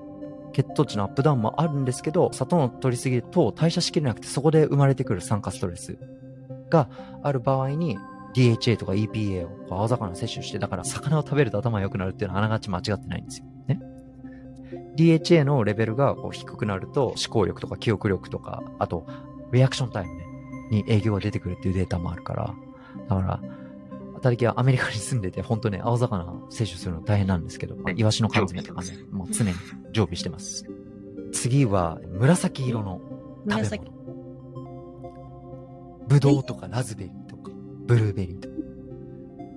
[0.54, 5.98] 血糖値のアップダウンもあるんですけど、砂糖の取りすぎると代謝しきれなくてそこで生まれてくる酸化ストレス
[6.70, 6.90] が
[7.24, 7.98] ある場合に
[8.36, 13.46] DHA とか EPA を青魚摂取して、だから魚を食べると頭良くなるっていうのはあながち間違ってないんですよ。
[13.68, 13.82] ね。
[14.96, 19.08] DHA のレベルがこう低くなると思考力とか記憶力とか、あと
[19.52, 20.23] リアクションタイムね、
[20.74, 22.54] に影響が出てくるっていうデータもあるから、
[23.10, 23.40] だから、
[24.16, 29.54] 当たりきはアメリカに住んでて、本当ね、青魚摂取するの大変なんですけど、イワシの缶詰とかね、もう常に
[29.92, 30.66] 常備してます。
[31.34, 33.02] 次は、紫色の
[33.50, 33.86] 食べ紫。
[33.86, 34.04] 物。
[36.08, 37.52] ブドウとかラズベリーとか、
[37.86, 38.54] ブルーベリーとか。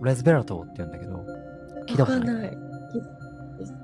[0.02, 1.24] レズベラトールって言うんだけど、
[1.88, 2.52] 聞いたことない？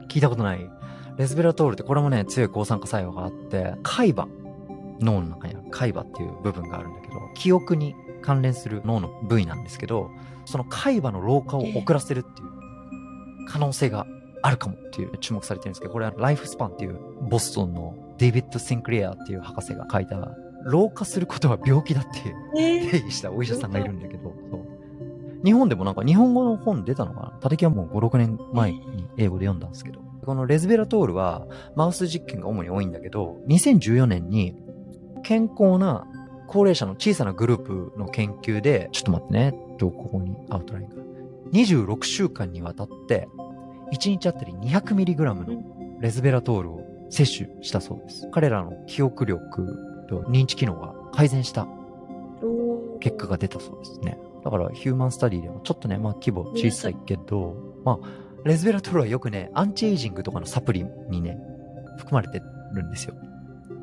[0.09, 0.71] 聞いたことない。
[1.17, 4.29] レズベラトールってこれもね、強い抗酸化作用があって、海馬、
[5.01, 10.11] 脳の中にある海馬っていう部分があるんだけど、記憶に関連する脳の部位なんですけど、
[10.45, 12.49] その海馬の老化を遅らせるっていう
[13.49, 14.07] 可能性が
[14.43, 24.33] あるかもっていう注目されてるんですけど、これはライフスパンっていうボストンのデイビッド・シンクレアっていう博士が書いた、老化することは病気だって定義したお医者さんがいるんだけど、
[25.45, 27.41] 日本でもなんか日本語の本出たのかな？
[27.43, 34.55] 立木はもう5、6年前に英語で読んだんですけど、このレズベラトールはマウス実験が主に多いんだけど、2014年に
[35.25, 36.07] 健康な
[36.53, 40.97] 高齢者の小さなグループの研究で、ちょっと待ってね、と、ここにアウトラインが。
[41.53, 43.27] 26週間にわたって、
[43.95, 48.29] 1日あたり 200mg のレズベラトールを摂取したそうです。
[48.33, 49.67] 彼らの記憶力
[50.11, 51.67] と認知機能が改善した
[53.01, 54.19] 結果が出たそうですね。
[54.45, 58.09] だから human study でもちょっとね、まあ規模小さいけど、まあ、
[58.45, 61.39] レズベラトールはよくね、アンチエイジングとかのサプリにね、
[61.97, 62.43] 含まれて
[62.75, 63.15] るんですよ。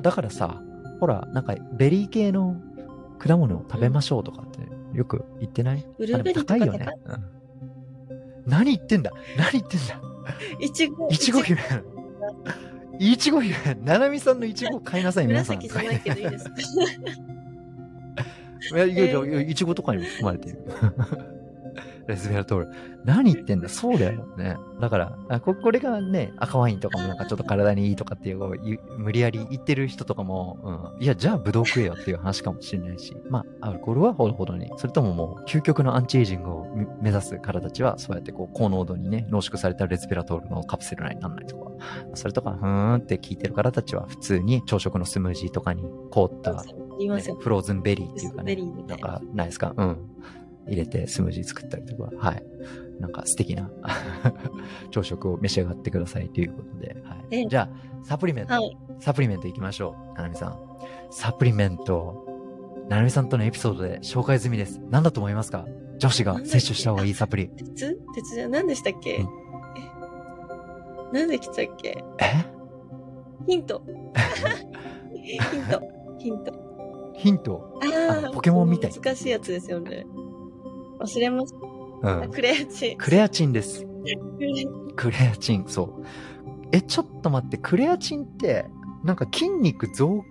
[0.02, 0.62] だからさ、
[1.00, 2.56] ほら、なんかベリー系の
[3.20, 4.60] 果物を食べましょうとかって
[4.98, 5.86] よく言ってない？
[5.98, 6.88] ブルーベリーとか高いよね。
[7.06, 7.24] うん
[8.46, 9.12] 何言ってんだ？
[9.38, 10.02] 何言ってんだ？
[10.60, 11.08] いちご。
[11.10, 11.60] いちご姫。
[12.98, 13.56] いちご姫。
[13.84, 15.58] ななみさんのいちご買いなさい、 皆さん。
[15.58, 16.50] 紫じゃないけどいいです
[18.76, 20.60] いやいやいや、いちごとかにも含まれている。
[22.10, 22.72] レズベラトール。
[23.06, 23.70] 何言ってんだ？
[23.70, 24.58] そうだよね。
[24.82, 34.70] だから、あここれがね、赤ワインとかもなんかちょっと体にいいとかっていう、無理やり言ってる人とかも、うん、いや、じゃあブドウ食えよっていう話かもしれないし、まあ、アルコールはほどほどに。
[34.78, 41.72] それとももう、究極のアンチエイジングをみ目指す方たちは、そうやってこう、高濃度にね、濃縮されたレズベラトールのカプセル内にならないとか、
[42.16, 46.64] それとか、ふーんって聞いてる方たちは、普通に朝食のスムージーとかに凍った
[46.98, 47.36] 言いますよ。
[47.36, 49.74] フローズンベリーっていうかねなんか、ないですか？
[49.78, 49.98] うん。
[50.70, 52.44] 入れてスムージー作ったりとか、はい。
[53.00, 53.70] なんか素敵な
[54.92, 57.42] 朝食を召し上がってくださいということで、はい。
[57.44, 58.78] えじゃあ、サプリメント、はい。
[59.00, 60.18] サプリメントいきましょう。
[60.18, 60.60] ななみさん。
[61.12, 62.26] サプリメント、
[62.90, 64.82] ななみさんとのエピソードで紹介済みです。
[64.90, 65.66] 何だと思いますか？
[65.98, 67.50] 女子が摂取した方がいいサプリ。
[67.50, 68.00] 鉄？
[68.16, 69.18] 鉄じゃ何でしたっけ？
[69.18, 69.28] うん
[71.14, 72.04] えなんで来たっけ？
[72.20, 72.46] え？
[73.48, 73.82] ヒント。
[75.24, 75.82] ヒント。
[76.20, 76.54] ヒント。
[77.16, 77.80] ヒント。
[78.22, 80.06] ああ、ポケモンみたい難しいやつですよね。
[81.00, 82.26] 忘れましうた。
[82.26, 82.32] ん。
[82.32, 82.98] クレアチン。
[82.98, 83.86] クレアチンです。
[84.96, 86.04] クレアチン、そう。
[86.72, 88.66] え、ちょっと待って、クレアチンって、
[89.04, 90.24] なんか筋肉増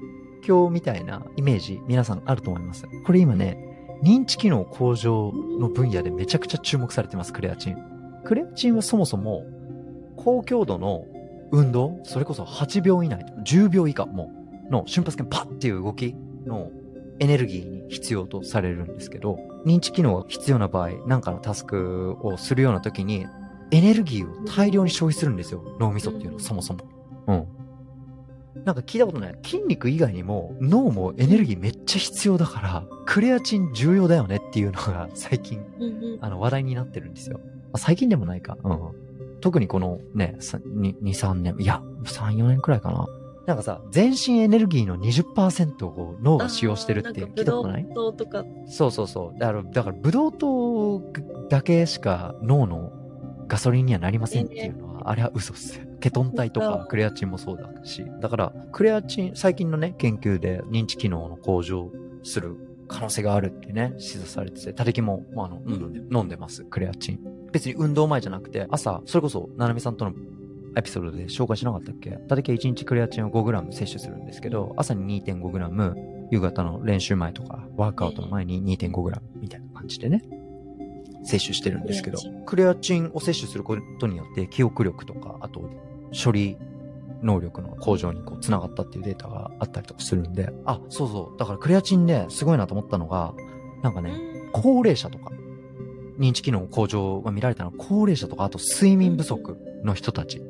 [0.42, 2.86] 強みたいなイメージ、皆さんあると思います？
[3.04, 3.56] これ今ね、
[4.02, 7.76] 認知機能向上の分野でめちゃくちゃ注目されてます、クレアチン。
[8.24, 9.44] クレアチンはそもそも、
[10.16, 11.04] 高強度の
[11.50, 14.30] 運動、それこそ8秒以内、10秒以下も、
[14.70, 16.14] の瞬発剣パッっていう動き
[16.46, 16.70] の
[17.20, 23.26] エネルギーに必要とされるんですけど、認知機能が必要な場合、なんかのタスクをするような時に、
[23.70, 25.62] エネルギーを大量に消費するんですよ。
[25.78, 26.80] 脳みそっていうのは、そもそも。
[27.26, 27.48] うん。
[28.64, 29.38] なんか聞いたことない。
[29.44, 35.64] 筋肉以外にも脳もエネルギーめっちゃ必要だから、クレアチン重要だよねっていうのが 最近。
[36.20, 37.40] あの話題になってるんですよ。
[37.72, 38.56] あ最近でもないか。
[38.62, 38.78] うん。
[39.40, 43.06] 特にこのね、さに2、3年、いや、3、4年くらいかな。
[43.48, 47.82] なんかさ、全身エネルギーの20%を脳が使用してるって聞いたことない？
[47.82, 48.44] ブドウ糖とか。
[48.66, 49.38] そうそうそう。
[49.38, 51.00] だから、だから、ブドウ糖
[51.48, 52.92] だけしか脳の
[53.46, 55.80] ガソリンにはなりませんっていうのは、あれは嘘っす。
[55.98, 58.04] ケトン体とかクレアチンもそうだし。
[58.20, 61.90] だから、クレアチン、最近のね、研究で認知機能の向上
[62.24, 62.54] する
[62.86, 67.20] 可能性があるってね、示唆されてて、たてきも、まあ、あの、飲んで、飲んでます、クレアチン。
[67.50, 70.12] 別に運動前じゃなくて、朝、それこそ、ななみさんとの
[70.76, 72.10] エピソードで紹介しなかったっけ？
[72.10, 75.94] たてきは1日クレアチンを 5g 摂取するんですけど、朝に 2.5g、
[76.30, 80.22] 夕方の練習前とか、ワークアウトの前に 2.5g みたいな感じでね、
[81.24, 85.70] 摂取してるんですけどクレアチ、クレアチンを摂取することによって記憶力とか、あと
[86.24, 86.56] 処理
[87.22, 91.38] 能力の向上にこう繋がったっていうデータがあったりとかするんで、あ、そうそう。
[91.38, 93.34] だからクレアチンですごいなと思ったのが、
[93.82, 94.12] なんかね、
[94.52, 95.32] 高齢者とか、
[96.18, 100.40] 認知機能向上が見られたのは高齢者とか、あと睡眠不足の人たち。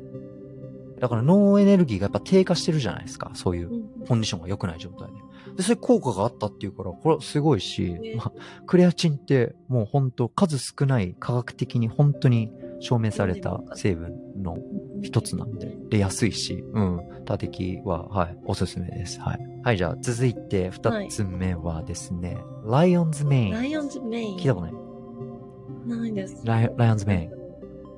[0.99, 3.31] だから脳エネルギーがやっぱ低下してるじゃないですか。
[3.33, 5.13] そういううんコンディションが良くない状態で。
[5.57, 8.31] で、そういう効果があったっていうから、これはすごいし、ねまあ、
[8.65, 14.57] クレアチンってもう本当数少ない科学的に本当に証明された成分の
[15.01, 19.19] 一つなんで、で、安いし、うん、多敵は、はい、おすすめです。
[19.19, 19.39] はい。
[19.63, 23.51] はい、じゃあ続いて二つ目はですね、lion's mane。
[23.51, 24.37] ライオンズメイン。
[24.37, 25.99] 聞いたことない？
[26.01, 26.41] ないです。
[26.45, 27.39] ラ lion's mane。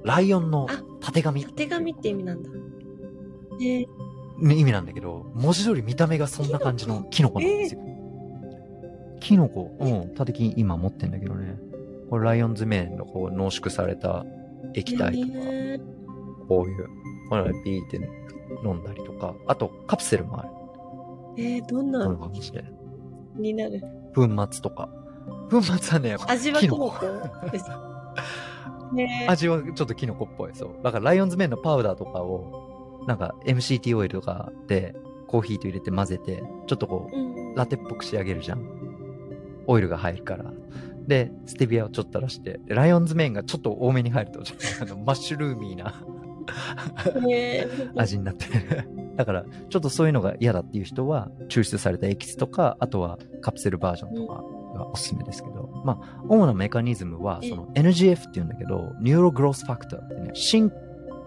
[0.04, 2.50] ライオンのあたてがみたてがみって意味なんだ。
[3.62, 3.88] 意
[4.64, 7.82] 味なんだけど、文字通り見た目がそんな感じのキノコなんですよ。
[9.20, 11.58] キノコ、うん、たてき今持ってんだけどね。
[12.10, 14.26] これ lion's mane のこう濃縮された
[14.74, 16.02] 液体とか、えー
[16.48, 16.90] こういう、
[17.30, 17.96] これビーって
[18.66, 20.50] 飲んだりとか、あとカプセルもある。
[21.38, 22.66] えー、どんこなの感じで。
[23.38, 23.82] になる？
[24.14, 24.90] 粉末とか。
[25.50, 26.94] 粉末はね、味はキノコ？
[29.30, 30.52] 味はちょっとキノコっぽい。
[30.54, 30.70] そう。
[30.84, 32.71] だからライオンズメインのパウダーとかを、
[33.08, 34.96] なんか MCT オイルとかで
[35.28, 38.66] コーヒーと入れて混ぜて、ちょっとこう、うん、ラテっぽく仕上げるじゃん。
[39.68, 40.52] オイルが入るから。
[41.08, 46.04] で、ステビアをちょっと垂らして、でライオンズメインがちょっと多めに入ると、ちょっとあのマッシュルーミーな
[47.22, 48.90] ね 味になってる。
[49.16, 54.44] だから、ちょっとそういうのが嫌だっていう人は、抽出されたエキスとか、あとはカプセルバージョンとか
[54.78, 60.72] がおすすめですけど、まあ、主なメカニズムは、その NGF っていうんだけど、ニューログロースファクターってね、神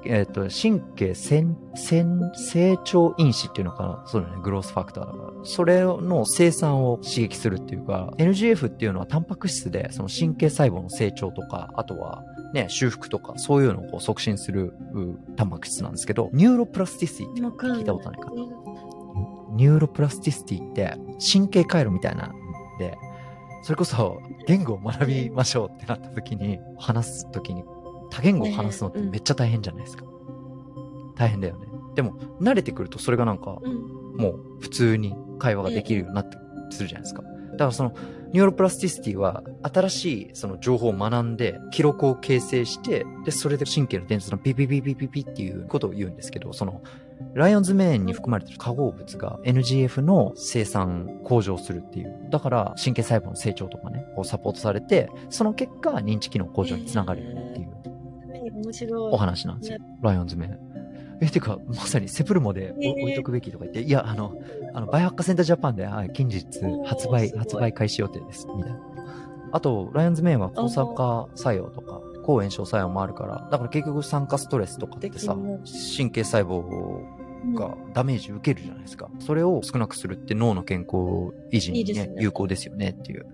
[0.07, 4.03] えっ、と、神経線、線、成長因子っていうのかな？
[4.07, 5.33] そうだね、グロースファクターだから。
[5.45, 14.75] それの生産を刺激するっていうか、NGF っていうのはタンパク質で、その神経細胞の成長とか、あとは、ね、修復とか、そういうのをこう促進する
[15.37, 18.43] タンパク質なんですけど、 neuroplasticity って聞いたことないかな？
[19.57, 20.97] neuroplasticity って
[21.33, 22.33] 神経回路みたいなん
[22.79, 22.97] で、
[23.63, 27.65] それこそ言語を学びましょうってなった時に、話す時に
[28.15, 30.05] 多言語を話すのってめっちゃ大変じゃないですか。
[31.17, 31.67] 大変だよね。
[31.97, 33.59] でも、慣れてくるとそれがなんか、
[34.17, 36.37] もう普通に会話ができるようになって
[36.71, 37.23] するじゃないですか。
[37.23, 37.93] だからその、
[38.33, 46.83] neuroplasticity は新しいその情報を学んで記憶を形成して、で、それで神経の伝達のピピピピピピっていうことを言うんですけど、その、
[47.35, 52.29] lion's mane に含まれている化合物が NGF の生産向上するっていう。
[52.31, 57.94] だから神経細胞の成長とかね、こうサポートされて、その結果認知機能向上につながるよねっていう。
[58.55, 59.13] 面白い。
[59.13, 59.79] お話なんですよ。
[60.03, 60.59] lion's mane。
[61.21, 64.35] え、てか、まさにサンプルもで置いとくべきとか言って、いや、あの、
[64.73, 66.45] あの、バイオハッカーセンタージャパンで、はい、近日
[66.85, 68.81] 発売、発売開始予定です、みたいな。
[69.53, 75.37] あと、ライオンズメインは抗酸化作用とか、抗炎症作用もあるから、だから結局酸化ストレスとかってさ、
[75.97, 76.63] 神経細胞
[77.53, 79.11] がダメージ受けるじゃないですか。
[79.19, 83.27] それを少なくするって脳の健康維持にね、有効ですよねっていう。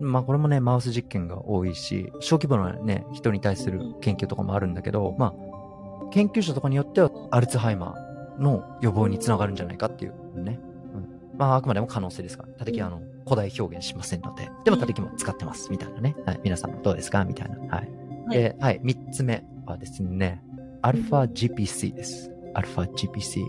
[0.00, 10.60] まあこれもね、マウス実験が多いし、小規模なね、人に対する研究とかもあるんだけど、まあ、研究者とかによっては、アルツハイマーの予防につながるんじゃないかっていうね。
[10.94, 16.16] うん、まああくまでも可能性ですから、たたきあの、古代表現しませんので、でもたたきも使ってます、みたいなね。
[16.24, 17.76] はい、皆さんどうですかみたいな。
[17.76, 17.90] はい。
[18.30, 20.42] で、はい、三つ目はですね、
[20.82, 22.32] アルファ GPC です。
[22.58, 23.46] アルファ GPC。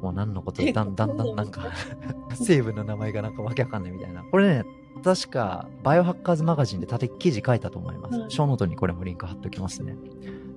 [0.00, 1.66] もう何のことだんだんだんなんか
[2.32, 4.22] 成分の名前がなんかわけわかんないみたいな。
[4.22, 4.64] これね、
[5.04, 8.18] 確か、バイオハッカーズマガジンで縦記事書いたと思います。
[8.18, 9.96] うん、ショーノートにこれもリンク貼っておきますね。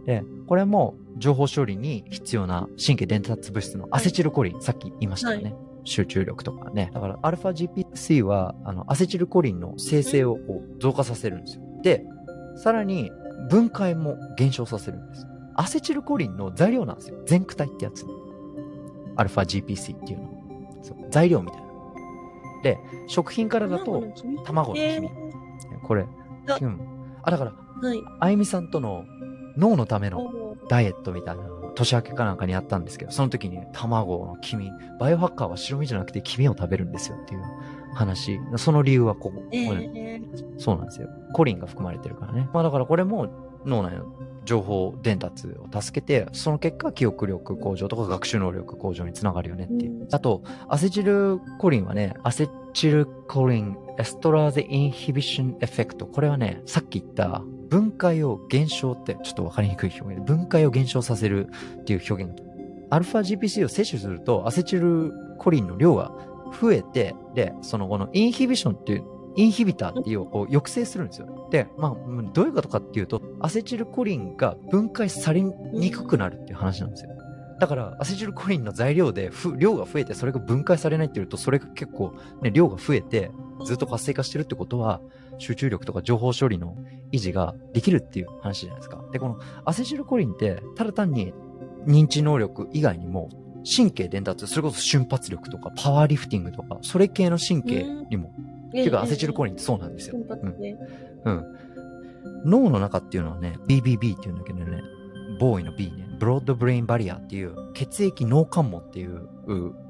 [0.06, 5.44] で、これも情報処理に必要な神経伝達物質のアセチルコリン、さっき言いましたよね。
[5.44, 6.92] はい、集中力とかね。
[6.94, 11.64] だから、アルファ GPC は、あの、アセチルコリンの生成をこう増加させるんですよ。
[11.82, 12.06] で、
[12.56, 13.12] さらに、
[13.50, 15.28] 分解も減少させるんです。
[15.56, 17.18] アセチルコリンの材料なんですよ。
[17.26, 18.06] 全躯体ってやつ。
[19.16, 20.30] アルファ GPC っていうの。
[21.12, 21.68] 材料みたいな。
[22.64, 24.04] で、食品からだと、
[24.46, 25.10] 卵の黄身？
[25.84, 26.08] これ、
[26.62, 26.80] うん。
[27.22, 28.02] あ、だから、はい。
[28.20, 29.06] あゆみさんとの
[29.58, 37.42] 脳のためのダイエットみたいなの年明けかなんかにやったんですけど、その時に、卵の黄身、バイオハッカーは白身じゃなくて黄身を食べるんですよっていう
[37.94, 38.40] 話。
[38.58, 41.10] その理由はここ、えー、そうなんですよ。
[41.34, 42.50] コリンが含まれてるからね。
[42.54, 43.28] まあだからこれも
[43.66, 44.06] 脳内の
[44.46, 50.08] 情報伝達を助けて、その結果、記憶力向上とか学習能力向上につながるよねっていう。
[50.12, 56.06] あと、アセチルコリンはね、 acetylcholinesterase inhibition effect。
[56.06, 61.48] これはね、さっき言った分解を減少って、ちょっとわかりにくい表現で、分解を減少させる
[61.82, 62.34] っていう表現。
[62.90, 66.12] アルファ GPC を摂取すると、アセチルコリンの量が
[66.62, 69.04] 増えて、で、その後のインヒビションっていう
[69.36, 71.48] インヒビターっていうを抑制するんですよ。
[71.52, 71.96] で、まあ、
[72.34, 77.10] どういうことかっていうと、アセチルコリンが分解されにくくなるっていう話なんですよ。
[77.60, 83.32] だから、アセチルコリンの材料で量が増えて、それが分解されないっていうと、それが結構、ね、量が増えて、
[83.66, 85.02] ずっと活性化してるってことは、
[85.38, 86.76] 集中力とか情報処理の
[87.12, 89.04] 維持ができるっていう話じゃないですか。
[89.12, 91.34] で、このアセチルコリンって、ただ単に
[91.88, 93.30] 認知能力以外にも、
[93.64, 98.34] 神経伝達、それこそ瞬発力とかパワーリフティングとか、それ系の神経にも
[98.74, 100.18] っていうか、アセチルコリンってそうなんですよ。
[100.18, 101.32] うん。
[101.32, 101.44] うん。
[102.46, 104.82] 脳の中っていうのはね、BBB っていうんだけどね、
[105.40, 109.28] ボーイの B ね、ブロードブレインバリアっていう血液脳関門っていう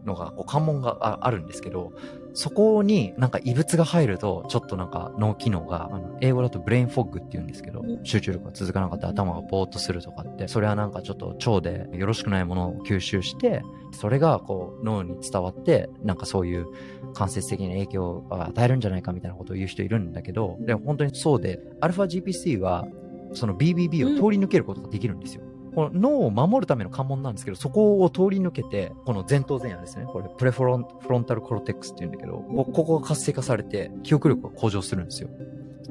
[0.05, 1.93] のが、こう関門があるんですけど、
[2.33, 13.61] そこになんか異物が入ると、ちょっとなんか脳機能が、あの英語だとブレインフォッグって言うんですけど、集中力が続かなかった頭がぼーっとするとかって、それはなんかちょっと腸でよろしくないものを吸収して、
[13.91, 16.65] それがこう脳に伝わって、なんかそういう
[17.13, 22.87] 間接的な影響を与えるんじゃないかみたいなことを言う人いるんだけど、でも本当にそうで、アルファ GPC は
[23.33, 25.43] その BBB を通り抜けることができるんですよ。
[25.75, 30.05] この脳を守るための関門なんですけど、そこを通り抜けて、この前頭前野ですね。
[30.05, 35.29] これ、プレフロンフロンタルコロテックスって言うんだけど、ここが活性化されて、記憶力が向上するんですよ。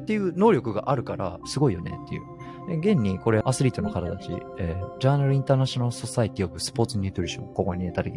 [0.00, 2.22] っていう能力があるから、すごいよねっていう。
[2.68, 8.12] 現にこれアスリートの方たち、えー、ジャーナルインターナショナルソサイティオブスポーツニュートリション、ここにね、たり、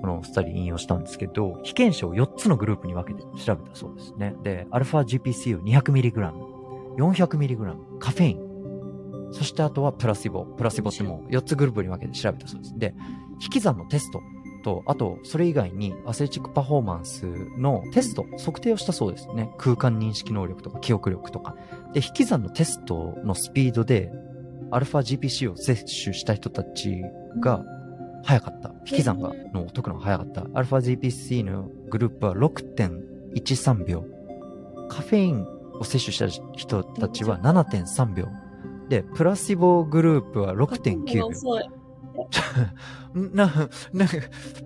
[0.00, 4.34] このスタディ引用したんですけど、被験者を4つのグループに分けて調べたそうですね。
[4.42, 6.32] で、アルファ GPC を 200mg、
[6.98, 8.47] 400mg、カフェイン、
[9.32, 10.44] そしてあとはプラシボ。
[10.44, 12.78] プラシボってもう4つグループに分けて調べたそうです。
[12.78, 12.94] で、
[13.42, 14.20] 引き算のテスト
[14.62, 17.26] と、あと、それ以外にアスレチックパフォーマンス
[17.58, 19.50] のテスト、測定をしたそうですね。
[19.58, 21.56] 空間認識能力とか記憶力とか。
[21.92, 24.10] で、引き算のテストのスピードで、
[24.70, 27.02] アルファ GPC を摂取した人たち
[27.40, 27.64] が
[28.24, 28.74] 早かった。
[28.86, 30.46] 引き算が、の解くのが早かった。
[30.54, 34.04] アルファ GPC のグループは6.13秒。
[34.88, 35.46] カフェイン
[35.80, 38.28] を摂取した人たちは7.3秒。
[38.88, 41.26] で、プラシボグループは6.9秒。
[41.26, 41.70] 遅い。
[43.14, 44.16] な、なんか、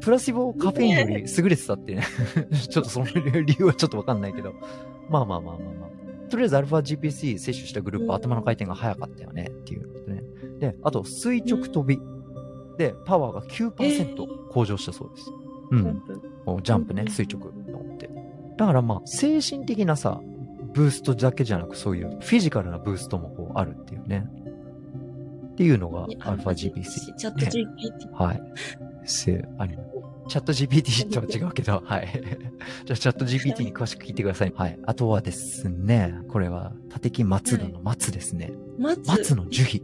[0.01, 2.03] プラシボカフェインより優れてたってね。
[2.71, 4.53] ちょっとその理由はちょっとわかんないけど。
[5.11, 6.31] まあまあまあまあまあ。
[6.31, 10.23] とりあえずアルファ GPC 摂取したグループは頭の回転が速かったよねっていうことね。
[10.61, 12.01] で、あと垂直飛び。
[12.79, 15.31] で、パワーが9%向上したそうです。
[15.73, 16.03] うん。
[16.47, 18.09] もうジャンプねう、ん垂直のって。
[18.57, 20.21] だからまあ、精神的なさ、
[20.73, 24.27] ブーストだけじゃなく、そういうフィジカルなブーストもこうあるっていうね。
[25.53, 27.15] っていうのがアルファ GPC。
[27.15, 28.13] チャット GPT。
[28.13, 28.43] はい。
[29.05, 29.79] せ、あれ。
[30.29, 32.09] チャット GPT とは違うけど、はい。
[32.87, 34.53] じゃあ、チャット GPT に詳しく聞いてください。
[34.57, 34.79] はい。
[34.85, 38.53] あとはですね、これは、立木松田の松ですね。
[38.79, 39.07] 松。
[39.07, 39.83] 松の樹皮。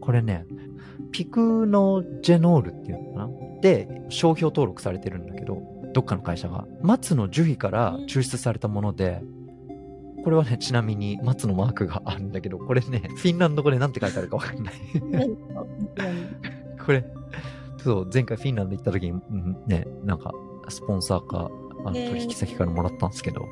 [0.00, 0.46] これね、
[1.10, 3.30] ピクノジェノールっていうのかな？
[3.60, 5.62] で、商標登録されてるんだけど、
[5.92, 6.66] どっかの会社が。
[6.82, 9.22] 松の樹皮から抽出されたもので、
[10.24, 14.74] これはね、ちなみに松のマークがあるんだけど、これね、フィンランド語でなんて書いてあるかわかんない。
[16.84, 17.04] これ、
[17.78, 20.32] そう、前回フィンランド行った時に、うんね、なんか、
[20.70, 21.50] スポンサーか、
[21.84, 23.46] あの、取引先からもらったんですけど、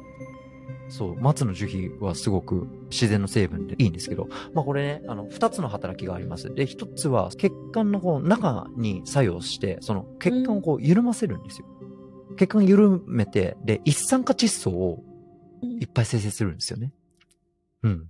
[0.89, 6.55] そう、松の樹皮はすごく自然の成分でいいんですけど、まあこれね、あの、二つの働きがあります。
[6.55, 11.67] で、一つは血管のこう中に作用して、その血管をこう緩ませるんですよ。
[12.39, 15.05] 血管緩めて、で、一酸化窒素を
[15.63, 16.93] いっぱい生成するんですよね。
[17.83, 18.07] うん。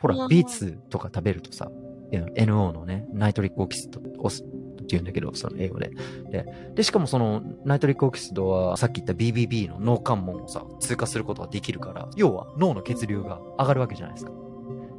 [0.00, 1.70] ほら、ビーツとか食べるとさ、
[2.12, 5.90] NO のね、ナイトリックオキシドオスって言うんだけど、その英語で。
[6.30, 14.32] で、で、しかもそのナイトリックオキシドはさっき言った BBB の脳関門をさ、通過することができるから、要は脳の血流が上がるわけじゃないですか。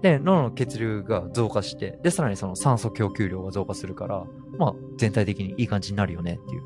[0.02, 4.24] で、脳の血流が増加して、で、さらにその酸素供給量が増加するから、
[4.58, 6.64] まあ、全体的にいい感じになるよねっていう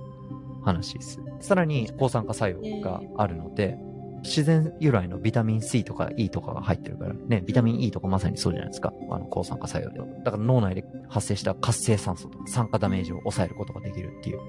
[0.64, 1.20] 話です。
[1.40, 3.78] さらに、抗酸化作用があるので、
[4.24, 8.94] 自然由来のビタミン C とか E とかが入ってるから、ね、ビタミン E とかまさにそうじゃないですか。
[9.10, 10.00] あの、抗酸化作用で。
[10.24, 14.40] だから脳内で発生した活性酸素とか酸化ダメージを抑えることができるっていう。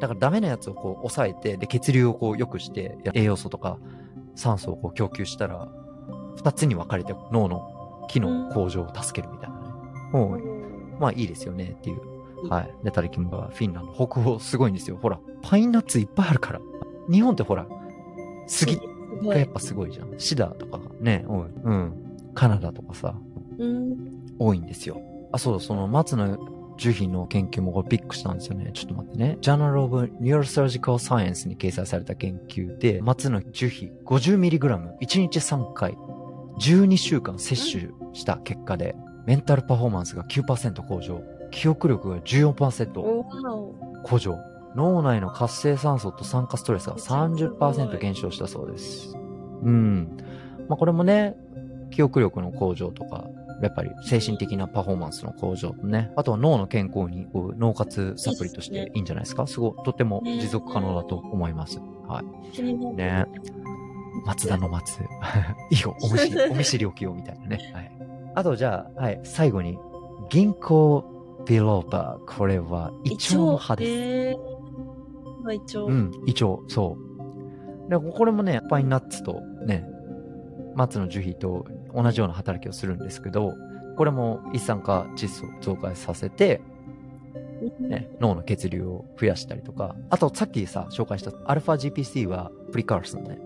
[0.00, 3.78] だからダメなやつをこう抑えて、で、血流をこう良くして、栄養素とか
[4.34, 5.68] 酸素をこう供給したら、
[6.36, 9.62] 二つに分かれて脳の機能向上を助けるみたいなね。
[10.12, 12.48] もう、まあいいですよねっていう。
[12.48, 12.74] はい。
[12.84, 14.98] で、タリキンバはフィンランド、北欧すごいんですよ。
[15.00, 16.60] ほら、パインナッツいっぱいあるから。
[17.10, 17.66] 日本ってほら、
[18.46, 18.80] 杉
[19.26, 19.48] がやっ。
[19.48, 20.14] ぱすごいじゃん。
[20.18, 21.46] シダとかがね、多い。
[21.64, 21.92] うん。
[22.34, 23.14] カナダとかさ、
[23.58, 23.96] うん。
[24.38, 25.00] 多いんですよ。
[25.32, 26.38] あ、そう、その松の
[26.78, 28.70] 樹皮の研究もこれピックしたんですよね。
[28.72, 29.38] ちょっと待ってね。
[29.40, 35.98] Journal of Neurosurgical Science に掲載された研究で、松の樹皮 50mg、1日3回、
[36.60, 38.96] 12週間摂取した結果で、
[39.26, 43.74] メンタルパフォーマンスが9%向上、記憶力が14%おわお。
[44.04, 44.36] 向上、
[44.78, 49.16] 脳内の活性酸素と酸化ストレスがめちゃくちゃすご30%い減少したそうです。
[49.62, 50.16] うん。
[50.68, 51.36] まあこれもね、
[51.90, 53.24] 記憶力の向上とか、
[53.60, 59.48] やっぱり精神的なパフォーマンスの向上とね、あとは脳の健康に脳活サプリとしていいんじゃないですか？
[59.48, 61.80] すごい、とても持続可能だと思います。
[62.06, 62.94] はい。
[62.94, 63.26] ね
[64.26, 65.00] 松田の松。
[65.70, 67.58] いいよ、お見知り、 お見知りおきよ、みたいなね。
[67.74, 67.92] はい。
[68.34, 69.78] あと、じゃあ、はい、最後に、
[70.28, 71.04] 銀行
[71.46, 72.36] ビローバー。
[72.36, 73.90] これは、イチョウの葉です。
[73.90, 74.47] えー
[75.42, 75.88] まあ、イチョウ。
[75.88, 76.96] うん、イチョウ、そ
[77.88, 77.90] う。
[77.90, 79.88] で、これもね、パインナッツとね、
[80.74, 83.54] 松の樹皮と同じような働きをするんですけど、
[83.96, 86.60] これも一酸化窒素を増加させて、
[87.80, 93.38] ね、脳の血流を増やしたりとか、あとさっきさ、紹介したアルファ GPC はプリカースのね、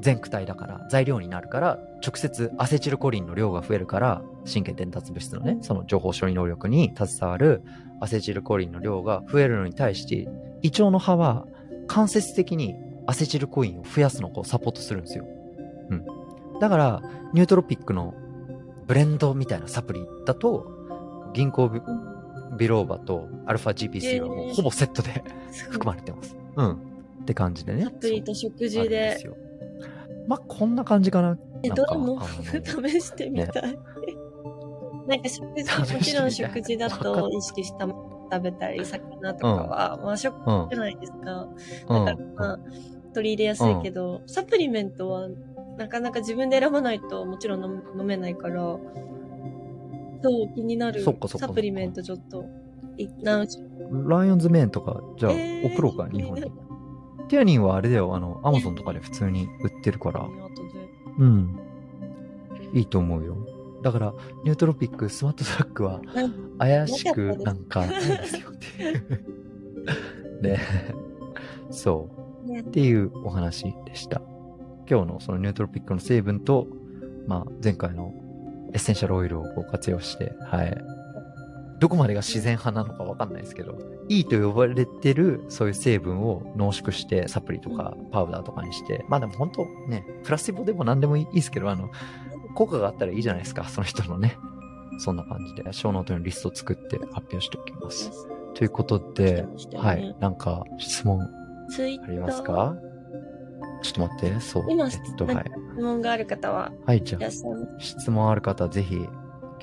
[0.00, 7.62] 全躯体だから材料になるから、直接アセチルコリンの量が増えるから、神経伝達物質のね、その情報処理能力に携わる
[8.00, 10.28] アセチルコリンの量が増えるのに対して、
[10.66, 11.46] 胃腸の葉は
[11.86, 12.74] 間接的に
[13.06, 15.24] アセチルコリンを増やすのをサポートするんですよ。
[15.90, 16.04] うん。
[16.58, 17.02] だから、
[17.32, 18.14] ニュートロピックの
[18.88, 20.66] ブレンドみたいなサプリだと、
[21.34, 21.80] 銀行ビ
[22.58, 25.22] ビローバとアルファ GPC はもうほぼセットで
[25.70, 26.36] 含まれてます。
[26.56, 26.72] うん。
[26.72, 27.84] って感じでね。
[27.84, 29.18] サプリと食事そうあるんで。
[29.18, 29.36] すよ
[30.26, 31.38] まあ、こんな感じかな。
[31.62, 33.78] え、どれも 試してみたい。
[35.06, 40.68] なんか食事、もちろん食事だと意識したもの食べたり、魚とかは、まあ食うん。
[40.70, 41.48] じゃないですか？
[41.88, 42.58] うだんから、まあ、
[43.14, 45.28] 取り入れやすいけど、サプリメントは、
[45.78, 48.62] なかなか自分で選ばないともちろん飲飲めないから、
[50.22, 51.02] そう、気になる。
[51.02, 52.46] サプリメントちょっと、
[54.08, 56.42] ライオンズメンとか、じゃあ、えー送ろうか、日本に。
[57.28, 60.26] ティアニンはあれだよ、あの、アマゾンとかで普通に売ってるから。
[61.18, 61.58] うん。
[62.72, 63.36] いいと思うよ。
[63.86, 64.12] だから、
[64.42, 70.42] ニュートロピック、スマートトラックは、うん怪しくなんかないですよっていう。
[70.42, 70.58] ね。
[71.70, 72.10] そ
[72.44, 72.50] う。
[72.50, 74.20] ねっていうお話でした。
[74.90, 76.66] 今日のその nootropic の成分と、
[77.28, 78.12] まあ、前回の
[78.72, 80.76] エッセンシャルオイルをこう活用して、はい。
[81.78, 83.78] どこまでが自然派なのかわかんないですけど、
[84.08, 91.90] いいと呼ばれてるそういう成分を濃縮してサプリとかパウダーとかにして、まあでも本当ね、プラシボでも何でもいいですけど、あの、
[92.56, 94.36] 効果があったらいいじゃないですか、その人のね。
[94.98, 98.10] そんな感じで、ショーノートのリストを作って発表しておきます。
[98.54, 100.16] ということで、ねはい。
[100.18, 101.26] なんか質問あ
[102.10, 102.74] りますか？
[103.82, 104.64] ちょっと待って、そう。
[104.70, 105.44] 今えっと、はい。
[105.74, 107.30] 質問がある方ははい、じゃあ。
[107.78, 108.96] 質問ある方、ぜひ、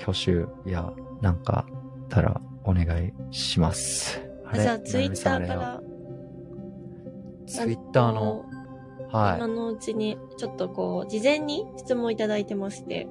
[0.00, 1.66] 挙手や、なんか、
[2.08, 4.22] たら、お願いします。
[4.46, 5.54] あじゃあ、ツイッターか。
[5.54, 5.80] ら、
[7.46, 8.44] ツイッターの、
[9.14, 13.06] 今はのうちに、ちょっとこう、事前に質問いただいてまして。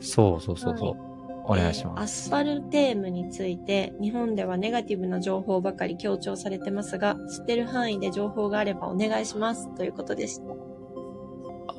[0.00, 0.96] そうそうそうそう。
[1.44, 2.24] お願いしまアす。
[2.24, 9.72] スパルテームについて、日本ではネガティブな情報ばかり強調されてますが、知ってる範囲で情報があればお願いします。
[9.76, 10.52] ということでした。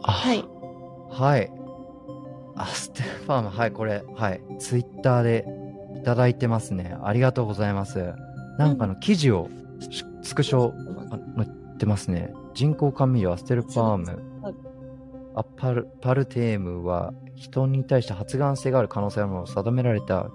[0.03, 0.43] あはい。
[1.09, 1.51] はい。
[2.55, 4.41] アステルファーム、はい、これ、はい。
[4.59, 5.45] ツイッターで
[5.99, 6.97] いただいてますね。
[7.03, 8.13] ありがとうございます。
[8.57, 9.49] なんかあの記事を
[9.89, 10.71] しスクショ
[11.11, 12.33] あ載ってますね。
[12.53, 14.05] 人工甘味料アステルパーム
[14.41, 14.55] はい。
[15.35, 20.29] アパルパルテームは人に対して発がん性がある可能性ものを定められた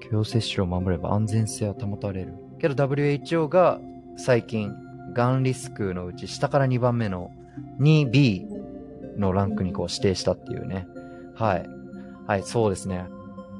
[0.00, 2.34] 許容摂取を守れば安全性は保たれる。
[2.60, 3.80] けど WHO が
[4.18, 4.74] 最近、
[5.14, 7.30] がんリスクのうち下から2番目の
[7.80, 8.46] 2B
[9.16, 10.86] のランクにこう指定したっていうね。
[11.34, 11.66] はい。
[12.26, 13.06] はい、そうですね。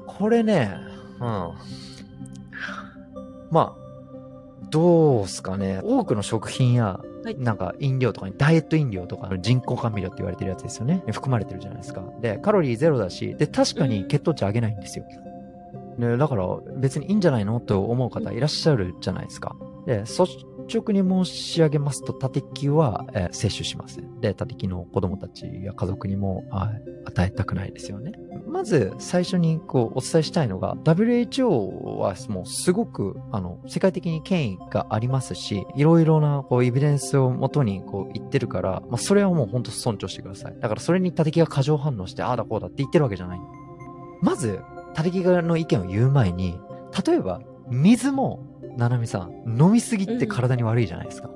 [0.07, 0.77] これね、
[1.21, 1.53] うん。
[3.51, 3.77] まあ、
[4.71, 5.81] どうすかね。
[5.83, 11.03] 多くの食品や、はいなんか飲料とかに、ダイエット飲料とかの人工甘味料って言われてるやつですよね。
[11.11, 12.03] 含まれてるじゃないですか。
[12.21, 15.05] で、カロリーゼロだし、で、確かに血糖値上げないんですよ。
[15.99, 16.47] で、だから
[16.77, 17.61] 別にいいんじゃないの？
[17.61, 19.57] と思う方いらっしゃるじゃないですか。
[19.85, 20.23] で、率
[20.73, 24.21] 直に申し上げますと、タテキは、えー摂取しません。
[24.21, 28.13] で、タテキの子供たちや家族にも、はい与えたくないですよね。
[28.47, 31.49] まず、最初にこう、お伝えしたいのが、WHO
[31.97, 40.57] はもうすごく、あの、世界的に権威がありますし、いろいろな、こう、エビデンスをもとに、こう、言ってるから、まあ、それはもう本当尊重してください。
[40.61, 43.41] だから、それにタテキが過剰反応して、ああだこうだって言ってるわけじゃない。
[44.21, 44.61] まず、
[44.95, 46.59] タテキがの意見を言う前に、
[47.07, 47.41] 例えば、
[47.71, 48.48] 水も、
[48.79, 51.29] ななみさん、飲みすぎって体に悪いじゃないですか。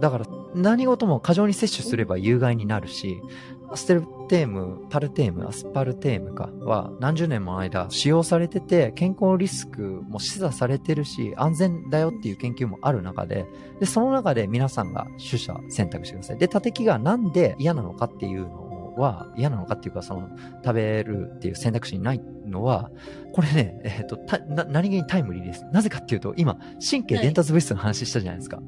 [0.00, 3.22] だから、何事も過剰に摂取すれば有害になるし、
[3.70, 13.46] アステルテーム、パルテーム、アスパルテームかは何十年もの間使用されてて、健康リスクも示唆されてるし、安全だよっていう研究もある中で、
[13.80, 16.38] で、その中で皆さんが取捨選択してください。
[16.38, 20.28] で、タテキがなんで嫌なのかっていうのは、嫌なのかっていうか、その、
[20.62, 22.20] 食べるっていう選択肢にない
[22.52, 22.90] のは、
[23.32, 25.64] これね、えっ、と、た、な、何気にタイムリーです。
[25.72, 28.60] なぜかっていうと、今、神経伝達物質の話したじゃないですか。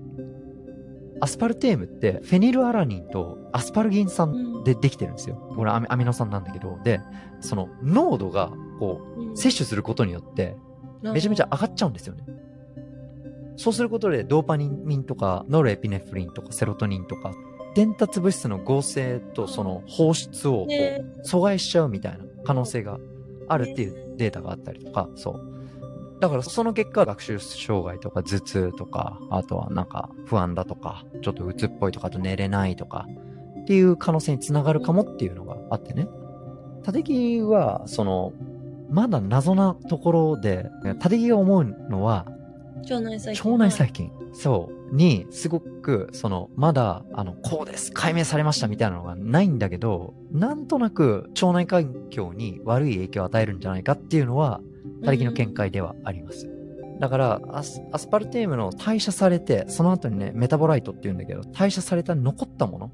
[1.21, 5.37] アスパルテームって、フェニルアラニンとアスパルギン酸でできてるんですよ。
[5.55, 7.01] これアミアミノ酸なんだけど、で、
[7.41, 10.57] その濃度が、こう、うん摂取することによって、
[11.03, 12.25] めちゃめちゃ上がっちゃうんですよね。
[13.57, 17.33] そうすることで、ドーパミンとか、ノルエピネフリンとか、セロトニンとか、
[17.75, 20.67] 伝達物質の合成とその放出を
[21.27, 22.99] 阻害しちゃうみたいな可能性が
[23.49, 26.21] あるっていうデータがあったりとか、そう。
[26.21, 33.07] だからその結果、学習障害とか頭痛とか、あとはなんか不安だとか、ちょっと鬱っぽいとか、あと寝れないとか、
[33.63, 36.09] っていう可能性につながるかもっていうのがあってね。
[36.83, 38.33] タテキは、その、
[38.91, 40.71] まだ謎なところで、
[41.01, 42.27] タテキが思うのは、
[42.83, 43.53] 腸内細菌。
[43.53, 54.61] 腸内細菌、そう、に、すごく、その、まだ、あの、こうです、解明されましたみたいなのがないんだけど、なんとなく腸内環境に悪い影響を与えるんじゃないかっていうのは、
[55.03, 56.51] たてきの見解ではあります。
[57.01, 62.93] だからアス、アスパルテームの代謝されて、その後にね、 metabolite って言うんだけど、代謝された残ったもの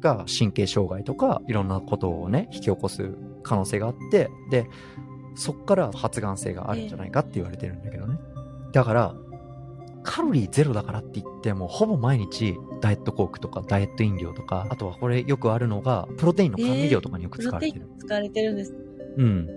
[0.00, 3.12] が神経障害とか、いろんなことをね、引き起こす
[3.42, 4.66] 可能性があって、で、
[5.34, 8.18] そっから発がん性があるんじゃないかって言われてるんだけどね。
[8.72, 9.14] だから、
[10.02, 17.86] カロリーゼロだからって言っても、ほぼ毎日ダイエットコークとかダイエット飲料とか、あとはこれよくあるのが、プロテインの甘味料とかによく使われてる。
[17.86, 18.74] テイン使われてるんです。
[19.16, 19.48] うん。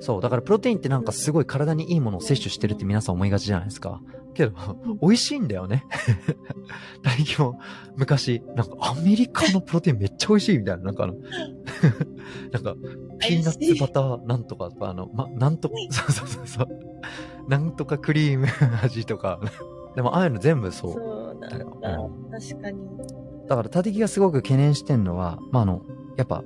[0.00, 0.20] そう。
[0.20, 4.00] だからプロテインってなんかすごい体にいいものを摂取してるって皆さん思いがちじゃないですか。
[4.34, 4.52] けど、
[5.00, 5.84] 美味しいんだよね。
[7.02, 7.58] 大気も
[7.96, 11.14] 昔、なんかアメリカのプロテインめっちゃ美味しいみたいな、なんかあの、
[12.52, 12.74] なんか、
[13.20, 16.68] ピーナッツバターなんとかとか、あの、ま、なんとか、そうそうそうそう。
[17.48, 18.48] なんとかクリーム
[18.82, 19.40] 味とか。
[19.94, 20.92] でも、ああいうの全部そう。
[20.92, 21.98] そうなんだ。
[21.98, 22.80] うん確かに。
[23.48, 25.82] だから、タテキがすごく懸念してんのは、まあ、あの、
[26.16, 26.42] やっぱ、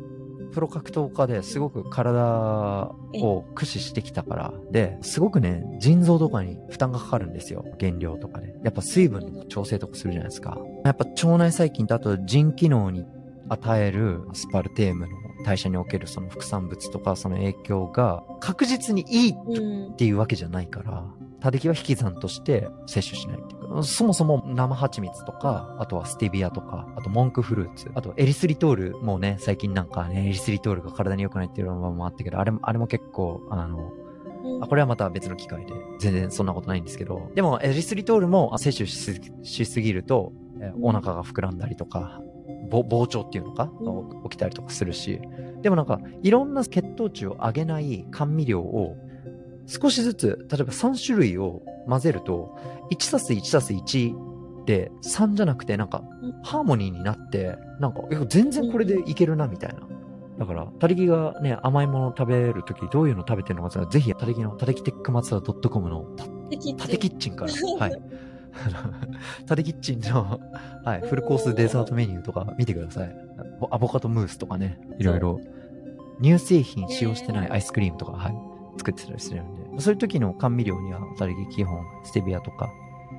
[0.52, 2.90] プロ格闘家ですごく体
[3.22, 7.64] を駆使してきたから、で、すごくね、腎臓とかに負担がかかるんですよ。
[7.78, 8.54] 減量とかで。
[8.64, 10.58] やっぱ水分の調整とかするじゃないですか。
[10.84, 13.04] やっぱ腸内細菌とあと腎機能に
[13.50, 15.12] 与えるスパルテームの
[15.44, 19.96] 代謝におけるその副産物とかその影響が確実にいいうんっ。
[19.96, 21.17] ていうわけじゃないから、タ
[21.50, 23.76] デキは引き算として摂取しないっていう。
[23.76, 33.92] か、そもそも生蜂蜜とか、あとはステビアとか、あとモンクフルーツ、あとエリスリトールもね、最近なんかね、エリスリトールが体に良くないっていうのもあったけど、あれも、あれも結構、あの、
[34.60, 42.20] あこれはまた別の機会で、全然そんなことないんですけど、でもエリスリトールもあ摂取しすぎると、えーお腹が膨らんだりとか、
[42.68, 45.20] ぼ膨張っていうのか、う起きたりとかするし、
[45.62, 48.96] でもなんか、いろんな血糖値を上げない甘味料を
[49.68, 52.56] 少しずつ、例えば3種類を混ぜると、
[52.90, 59.80] 1たす1たす1で3じゃなくて、なんかうん、ハーモニーになって、なんか、全然これでいけるな、みたいな。
[60.38, 68.02] だから、たりきがね、甘いものを食べるとき、どういうの食べてるのかぜひ、たりきの、たりきテックマツダ .com のたたてキッチンから、 はい。
[69.46, 70.40] たてキッチンの、
[70.84, 73.16] はい、フルコースデザートメニューとか見てください。
[73.70, 75.40] アボカドムースとかね、いろいろ、
[76.22, 78.34] 乳製品使用してないアイスクリームとか、はい、
[78.78, 82.70] 作ってたりするんで、そういう時の甘味料には、たてき基本、ステビアとか、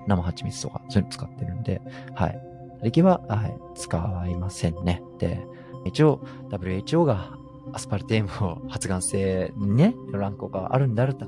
[0.07, 1.81] 生蜂蜜とか、そういうの使ってるんで、
[2.13, 2.41] はい。
[2.79, 5.01] たてきは、はい、使いませんね。
[5.19, 5.45] で、
[5.85, 7.37] 一応、WHO が
[7.73, 11.25] アスパルテームを発がん性にね、ランクがあるんであると、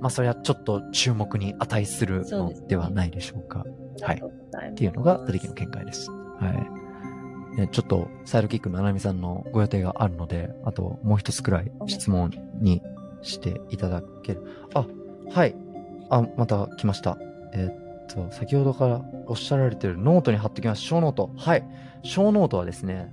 [0.00, 3.64] まあ、それはちょっと注目に値するのではないでしょうか。
[4.02, 6.10] はいっっていうのが、たてきの見解です。
[6.10, 6.74] は
[7.56, 7.60] い。
[7.60, 12.30] ねちょっと、 sidekick のななみさんのご予定があるので、あともう一つくらい質問
[12.60, 12.82] に
[13.22, 14.42] していただける。
[15.30, 15.54] はい。
[16.10, 17.18] あ、また来ました。
[17.52, 20.82] えーっと、先ほどからおっしゃられてるノートに貼ってきます。
[20.82, 21.30] ショーノート。
[21.36, 21.64] はい。
[22.02, 23.12] ショーノートはですね、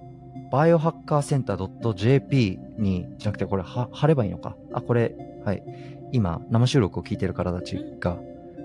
[0.52, 4.56] バイオハッカーセンター .jp に、じゃなくてこれは貼ればいいのか。
[4.74, 5.64] あ、これ、はい。
[6.12, 8.18] 今、生収録を聞いてる方たちが。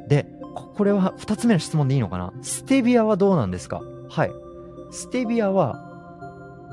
[0.09, 0.27] で、
[0.75, 3.81] これは二つ目の質問でいいのかなステビアはどうなんですか？
[4.09, 4.31] はい。
[4.91, 5.83] ステビアは、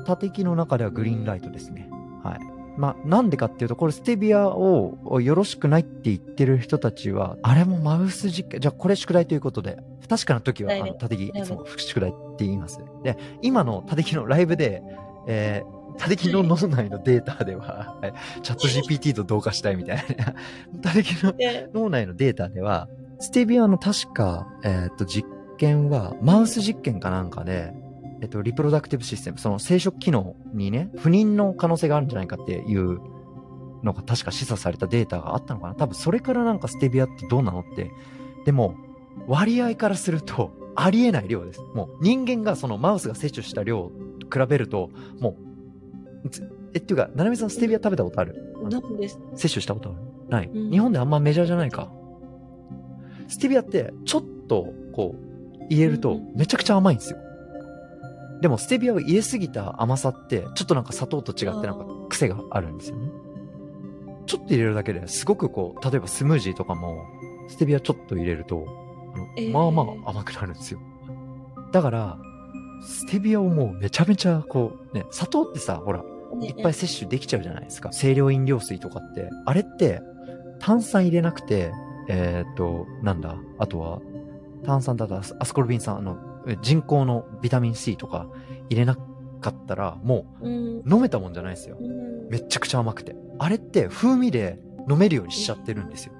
[0.06, 1.88] 他敵の中ではグリーンライトですね。
[2.22, 2.40] はい。
[2.76, 12.80] まあ、なんでかっていうと、これステビアををよろしくないって言ってる人たちは、あれもマウス実験、じゃあこれ宿題ということで、不確かな時は、はいあの、他敵いはいつも宿題って言います。
[13.02, 14.82] で、今の他敵のライブで、
[15.26, 18.12] えー、他敵の脳内のデータでは、 はい、
[18.42, 20.02] チャット GPT と同化したいみたいな。
[20.82, 22.88] 他敵ので脳内のデータでは、
[23.20, 27.72] ステビアの確か、えーっと、実験は、マウス実験かなんかで、
[28.24, 32.98] えっと、リプロダクティブシステム、その生殖機能にね、不妊の可能性があるんじゃないかっていう
[33.82, 37.90] のが確か示唆されたデータがあったのかな多分それからなんかステビアってどうなのって。
[38.46, 38.76] でも、
[39.26, 41.60] 割合からすると、ありえない量です。
[41.74, 45.36] もう、人間がそのマウスが摂取した量と比べると、も
[46.24, 48.56] う、つえ、っていうか、ななみさんステビア食べたことある？
[48.62, 49.20] なんです。
[49.34, 49.98] 摂取したことある
[50.30, 51.92] ない、うん日本であんまメジャーじゃないか？
[53.28, 57.18] ステビアって、ちょっと、こう、入れるとうん、めちゃくちゃ甘いんですよ。
[58.44, 63.10] でも、ステビアを入れすぎた甘さって、ちょっとなんか砂糖と違ってなんか癖があるんですよね。
[64.26, 67.06] ちょっと入れるだけですごくこう、例えばスムージーとかも、
[67.48, 68.66] ステビアちょっと入れると、
[69.14, 70.80] あのえーまあまあ甘くなるんですよ。
[71.72, 72.18] だから、
[72.86, 76.04] ステビアをもうめちゃめちゃこう、ね、砂糖ってさ、ほら、
[76.42, 77.92] いっぱい摂取できちゃうじゃないですか。
[77.92, 79.30] 清涼飲料水とかって。
[79.46, 80.02] あれって、
[80.60, 81.72] 炭酸入れなくて、
[82.10, 84.00] えーっと、なんだ、あとは、
[84.66, 88.26] 炭酸だとアスアスコルビン酸、あの、え人工のビタミン C とか
[88.68, 88.96] 入れな
[89.40, 91.76] かったら、もう飲めたもんじゃないですよ。
[91.80, 93.14] うんめっちゃくちゃ甘くて。
[93.38, 96.12] あれって風味で飲めるようにしちゃってるんですよ。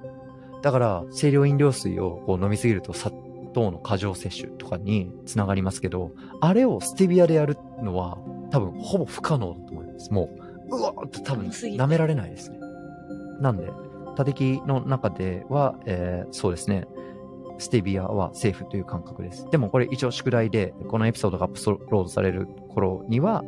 [0.63, 3.11] だから、清涼飲料水をこう飲みすぎると砂
[3.55, 8.19] 糖の過剰摂取とかにつながりますけど、あれをステビアでやるのは
[8.51, 10.13] 多分ほぼ不可能だと思います。
[10.13, 10.29] も
[10.71, 12.59] う、うわーって多分舐められないですね。
[13.41, 13.71] なんで、
[14.17, 16.87] 他敵の中では、えーそうですね、
[17.59, 19.49] ステビアはセーフという感覚です。
[19.51, 23.45] でもこれ一応宿題で、このエピソードがアップロードされる頃には、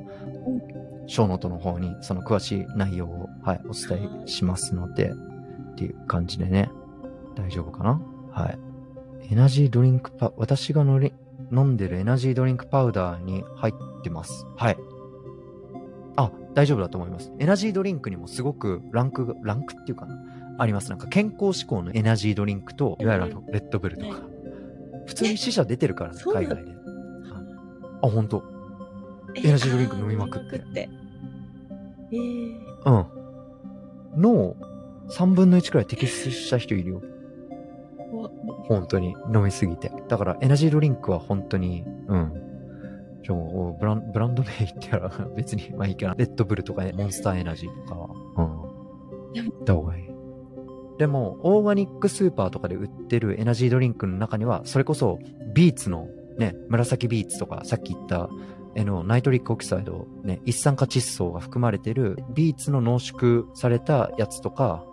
[1.09, 6.71] ショーノートの方にその詳しい内容を、はい、お伝えしますので、っていう感じでね、
[7.37, 8.01] 大丈夫かな？
[8.33, 8.59] はい。
[9.31, 11.13] エナジードリンクパ、私がのり
[11.53, 14.47] 飲んでるエナジードリンクパウダーに入ってます。
[14.57, 14.77] はい。
[16.17, 17.33] あ、大丈夫だと思います。
[17.39, 20.17] エナジードリンクにもすごくランクが、ランクっていうかな？
[20.59, 20.91] あります。
[20.91, 24.21] なんか健康志向のエナジードリンクと、いわゆるあの、レッドブルとか。
[25.07, 26.73] 普通に死者出てるからね、海外で。
[28.03, 28.43] あ、本当
[29.35, 30.89] エナジードリンク飲みまくって
[32.13, 33.07] えー、
[34.15, 34.21] うん。
[34.21, 34.57] の
[35.09, 37.03] 3分の1くらい摘出した人いるよ。
[38.69, 39.93] 本当に飲みすぎて。
[40.09, 42.33] だからエナジードリンクは本当に、うん。
[43.23, 46.15] じゃあもうブランブランド名言ったら別にまあいいかな。
[46.15, 49.43] レッドブルとかモンスターエナジーとかは、うん。
[49.45, 50.16] 行った方がいい。
[50.99, 55.19] でも、オーガニックスーパーとかで売ってるエナジードリンクの中には、それこそ
[55.55, 58.29] ビーツのね、紫ビーツとか、さっき言った
[58.75, 64.85] NO、 nitric oxide、ね、一酸化窒素が含まれてるビーツの濃縮されたやつとか、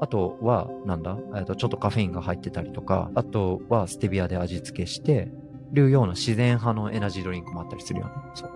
[0.00, 5.30] あとは、なんだ、えっとちょっとカフェインが入ってたりとか、あとはステビアで味付けして
[5.72, 8.12] るような自然派のエナジードリンクもあったりするよね。
[8.34, 8.50] そう。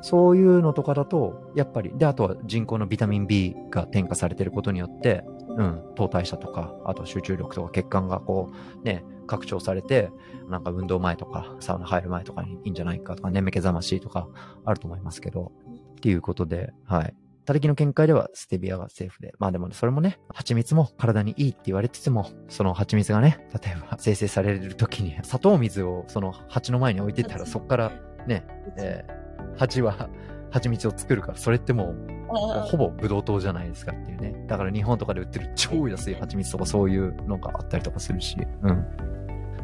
[0.00, 10.10] そういうのとかだと、やっぱり、で、あとは人工のビタミン B が添加されてることによって、うん、糖代謝とか、あと集中力とか血管がこう、ね、拡張されて、
[10.48, 14.28] なんか運動前とか、サウナ入る前とかにいいんじゃないかとか、眠気覚ましいとか
[14.64, 15.52] あると思いますけど、
[15.96, 17.14] っていうことで、はい。
[17.44, 19.32] 他力の見解ではステビアがセーフで。
[19.38, 27.92] まあでもそれもね、蜂蜜も体にいいって言われてても、その蜂蜜がね、例えば生成される時に砂糖水をその蜂の前に置いてたらそこから
[28.26, 28.44] ね、
[28.76, 29.18] えー
[29.56, 30.08] 蜂は
[30.50, 31.96] 蜂蜜を作るから、それってもう
[32.30, 34.44] あほぼブドウ糖じゃないですかっていうね。
[34.46, 38.36] だから日本とかで売ってる超安い蜂蜜とかそういうのがあったりとかするし。
[38.62, 38.86] うん。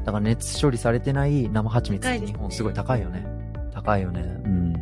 [0.05, 3.27] だから熱処理されてない生蜂蜜って日本すごい高いよね。
[3.73, 4.21] 高いよね。
[4.45, 4.75] うん。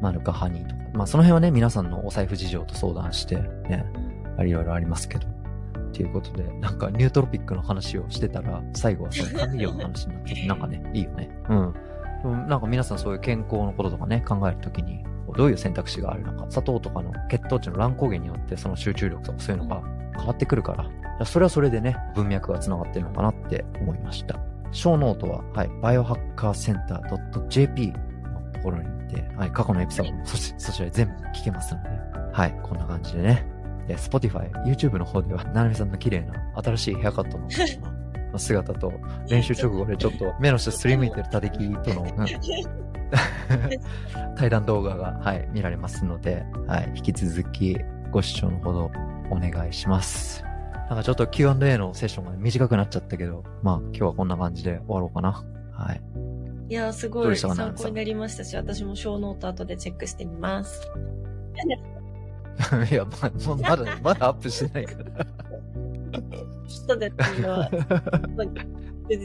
[0.00, 0.82] マルカハニーとか。
[0.92, 3.84] まあその辺はね、皆さんのお財布事情と相談して、ね、
[4.38, 5.26] いろいろありますけど。
[5.94, 11.30] っていうことで、なんかニュートロピックの話をしてたら、最後はその甘味料の話になってて、なんかね、いいよね。
[11.48, 12.48] うん。
[12.48, 15.04] なんか皆さんそういう健康のこととかね、考えるときに、
[15.36, 19.82] どういう選択肢があるのか、砂糖とかの血糖値の乱高下によってその集中力とかそういうのが
[20.16, 24.38] 変わってくるから、それはそれでね、文脈が繋がってるのかなって思いました。
[24.72, 31.88] ショーノートは、はい、バイオハッカーセンター .jp のところに行って、はい、過去のエピソードもそしそちらで全部聞けますので、
[32.32, 33.46] はい、こんな感じでね。
[33.86, 37.48] で、Spotify、YouTube の方では、ななみさんの綺麗な新しいヘアカットの
[38.32, 38.92] の姿と、
[39.28, 42.84] 練習直後でちょっと目の下すりむいてる立木との、うん
[44.36, 47.78] 対談動画が、はい、見られますので、はい、引き続き
[48.10, 48.90] ご視聴のほど
[49.30, 50.44] お願いします。
[50.88, 55.44] なんかちょっと Q&A のセッションが短くなっちゃったけど、まあ今日はこんな感じで終わろうかな。
[55.72, 56.02] はい。
[56.68, 60.90] いや、すごい参考になりましたし、私もショーノート後でチェックしてみます。
[62.90, 65.24] いや、まままだ、まだアップしてないから。
[66.68, 67.70] ちょっとでっていうのは、
[68.36, 68.46] まあ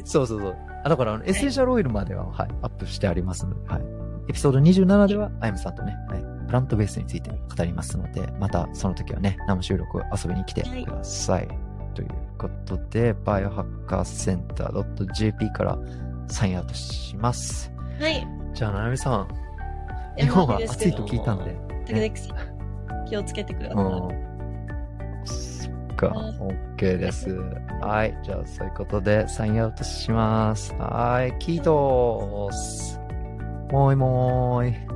[0.05, 0.55] そうそうそう。
[0.83, 3.81] あだから、あのエッセンシャルオイルまでは、はい、アップしてありますので、はい。
[4.29, 11.47] エピソード27では、あやむさんとね、はい、プラントベースについて語りますので、またその時はね、生収録遊びに来てください。
[11.95, 15.77] ということで、バイオハッカーセンター .jp から
[16.27, 17.71] サインアウトします。
[17.99, 18.25] はい。
[18.53, 19.27] じゃあ、ななみさん、
[20.17, 21.57] 日本は暑いと聞いたんで。
[21.87, 24.28] 竹崎さん、気をつけてください。
[25.99, 26.15] か、
[26.77, 27.29] OK です。
[27.81, 28.17] はい。
[28.23, 30.73] じゃあ、そういうことで、サインアウトします。
[30.75, 31.37] はい。
[31.39, 32.99] キートース。
[33.71, 34.88] もーいもーい。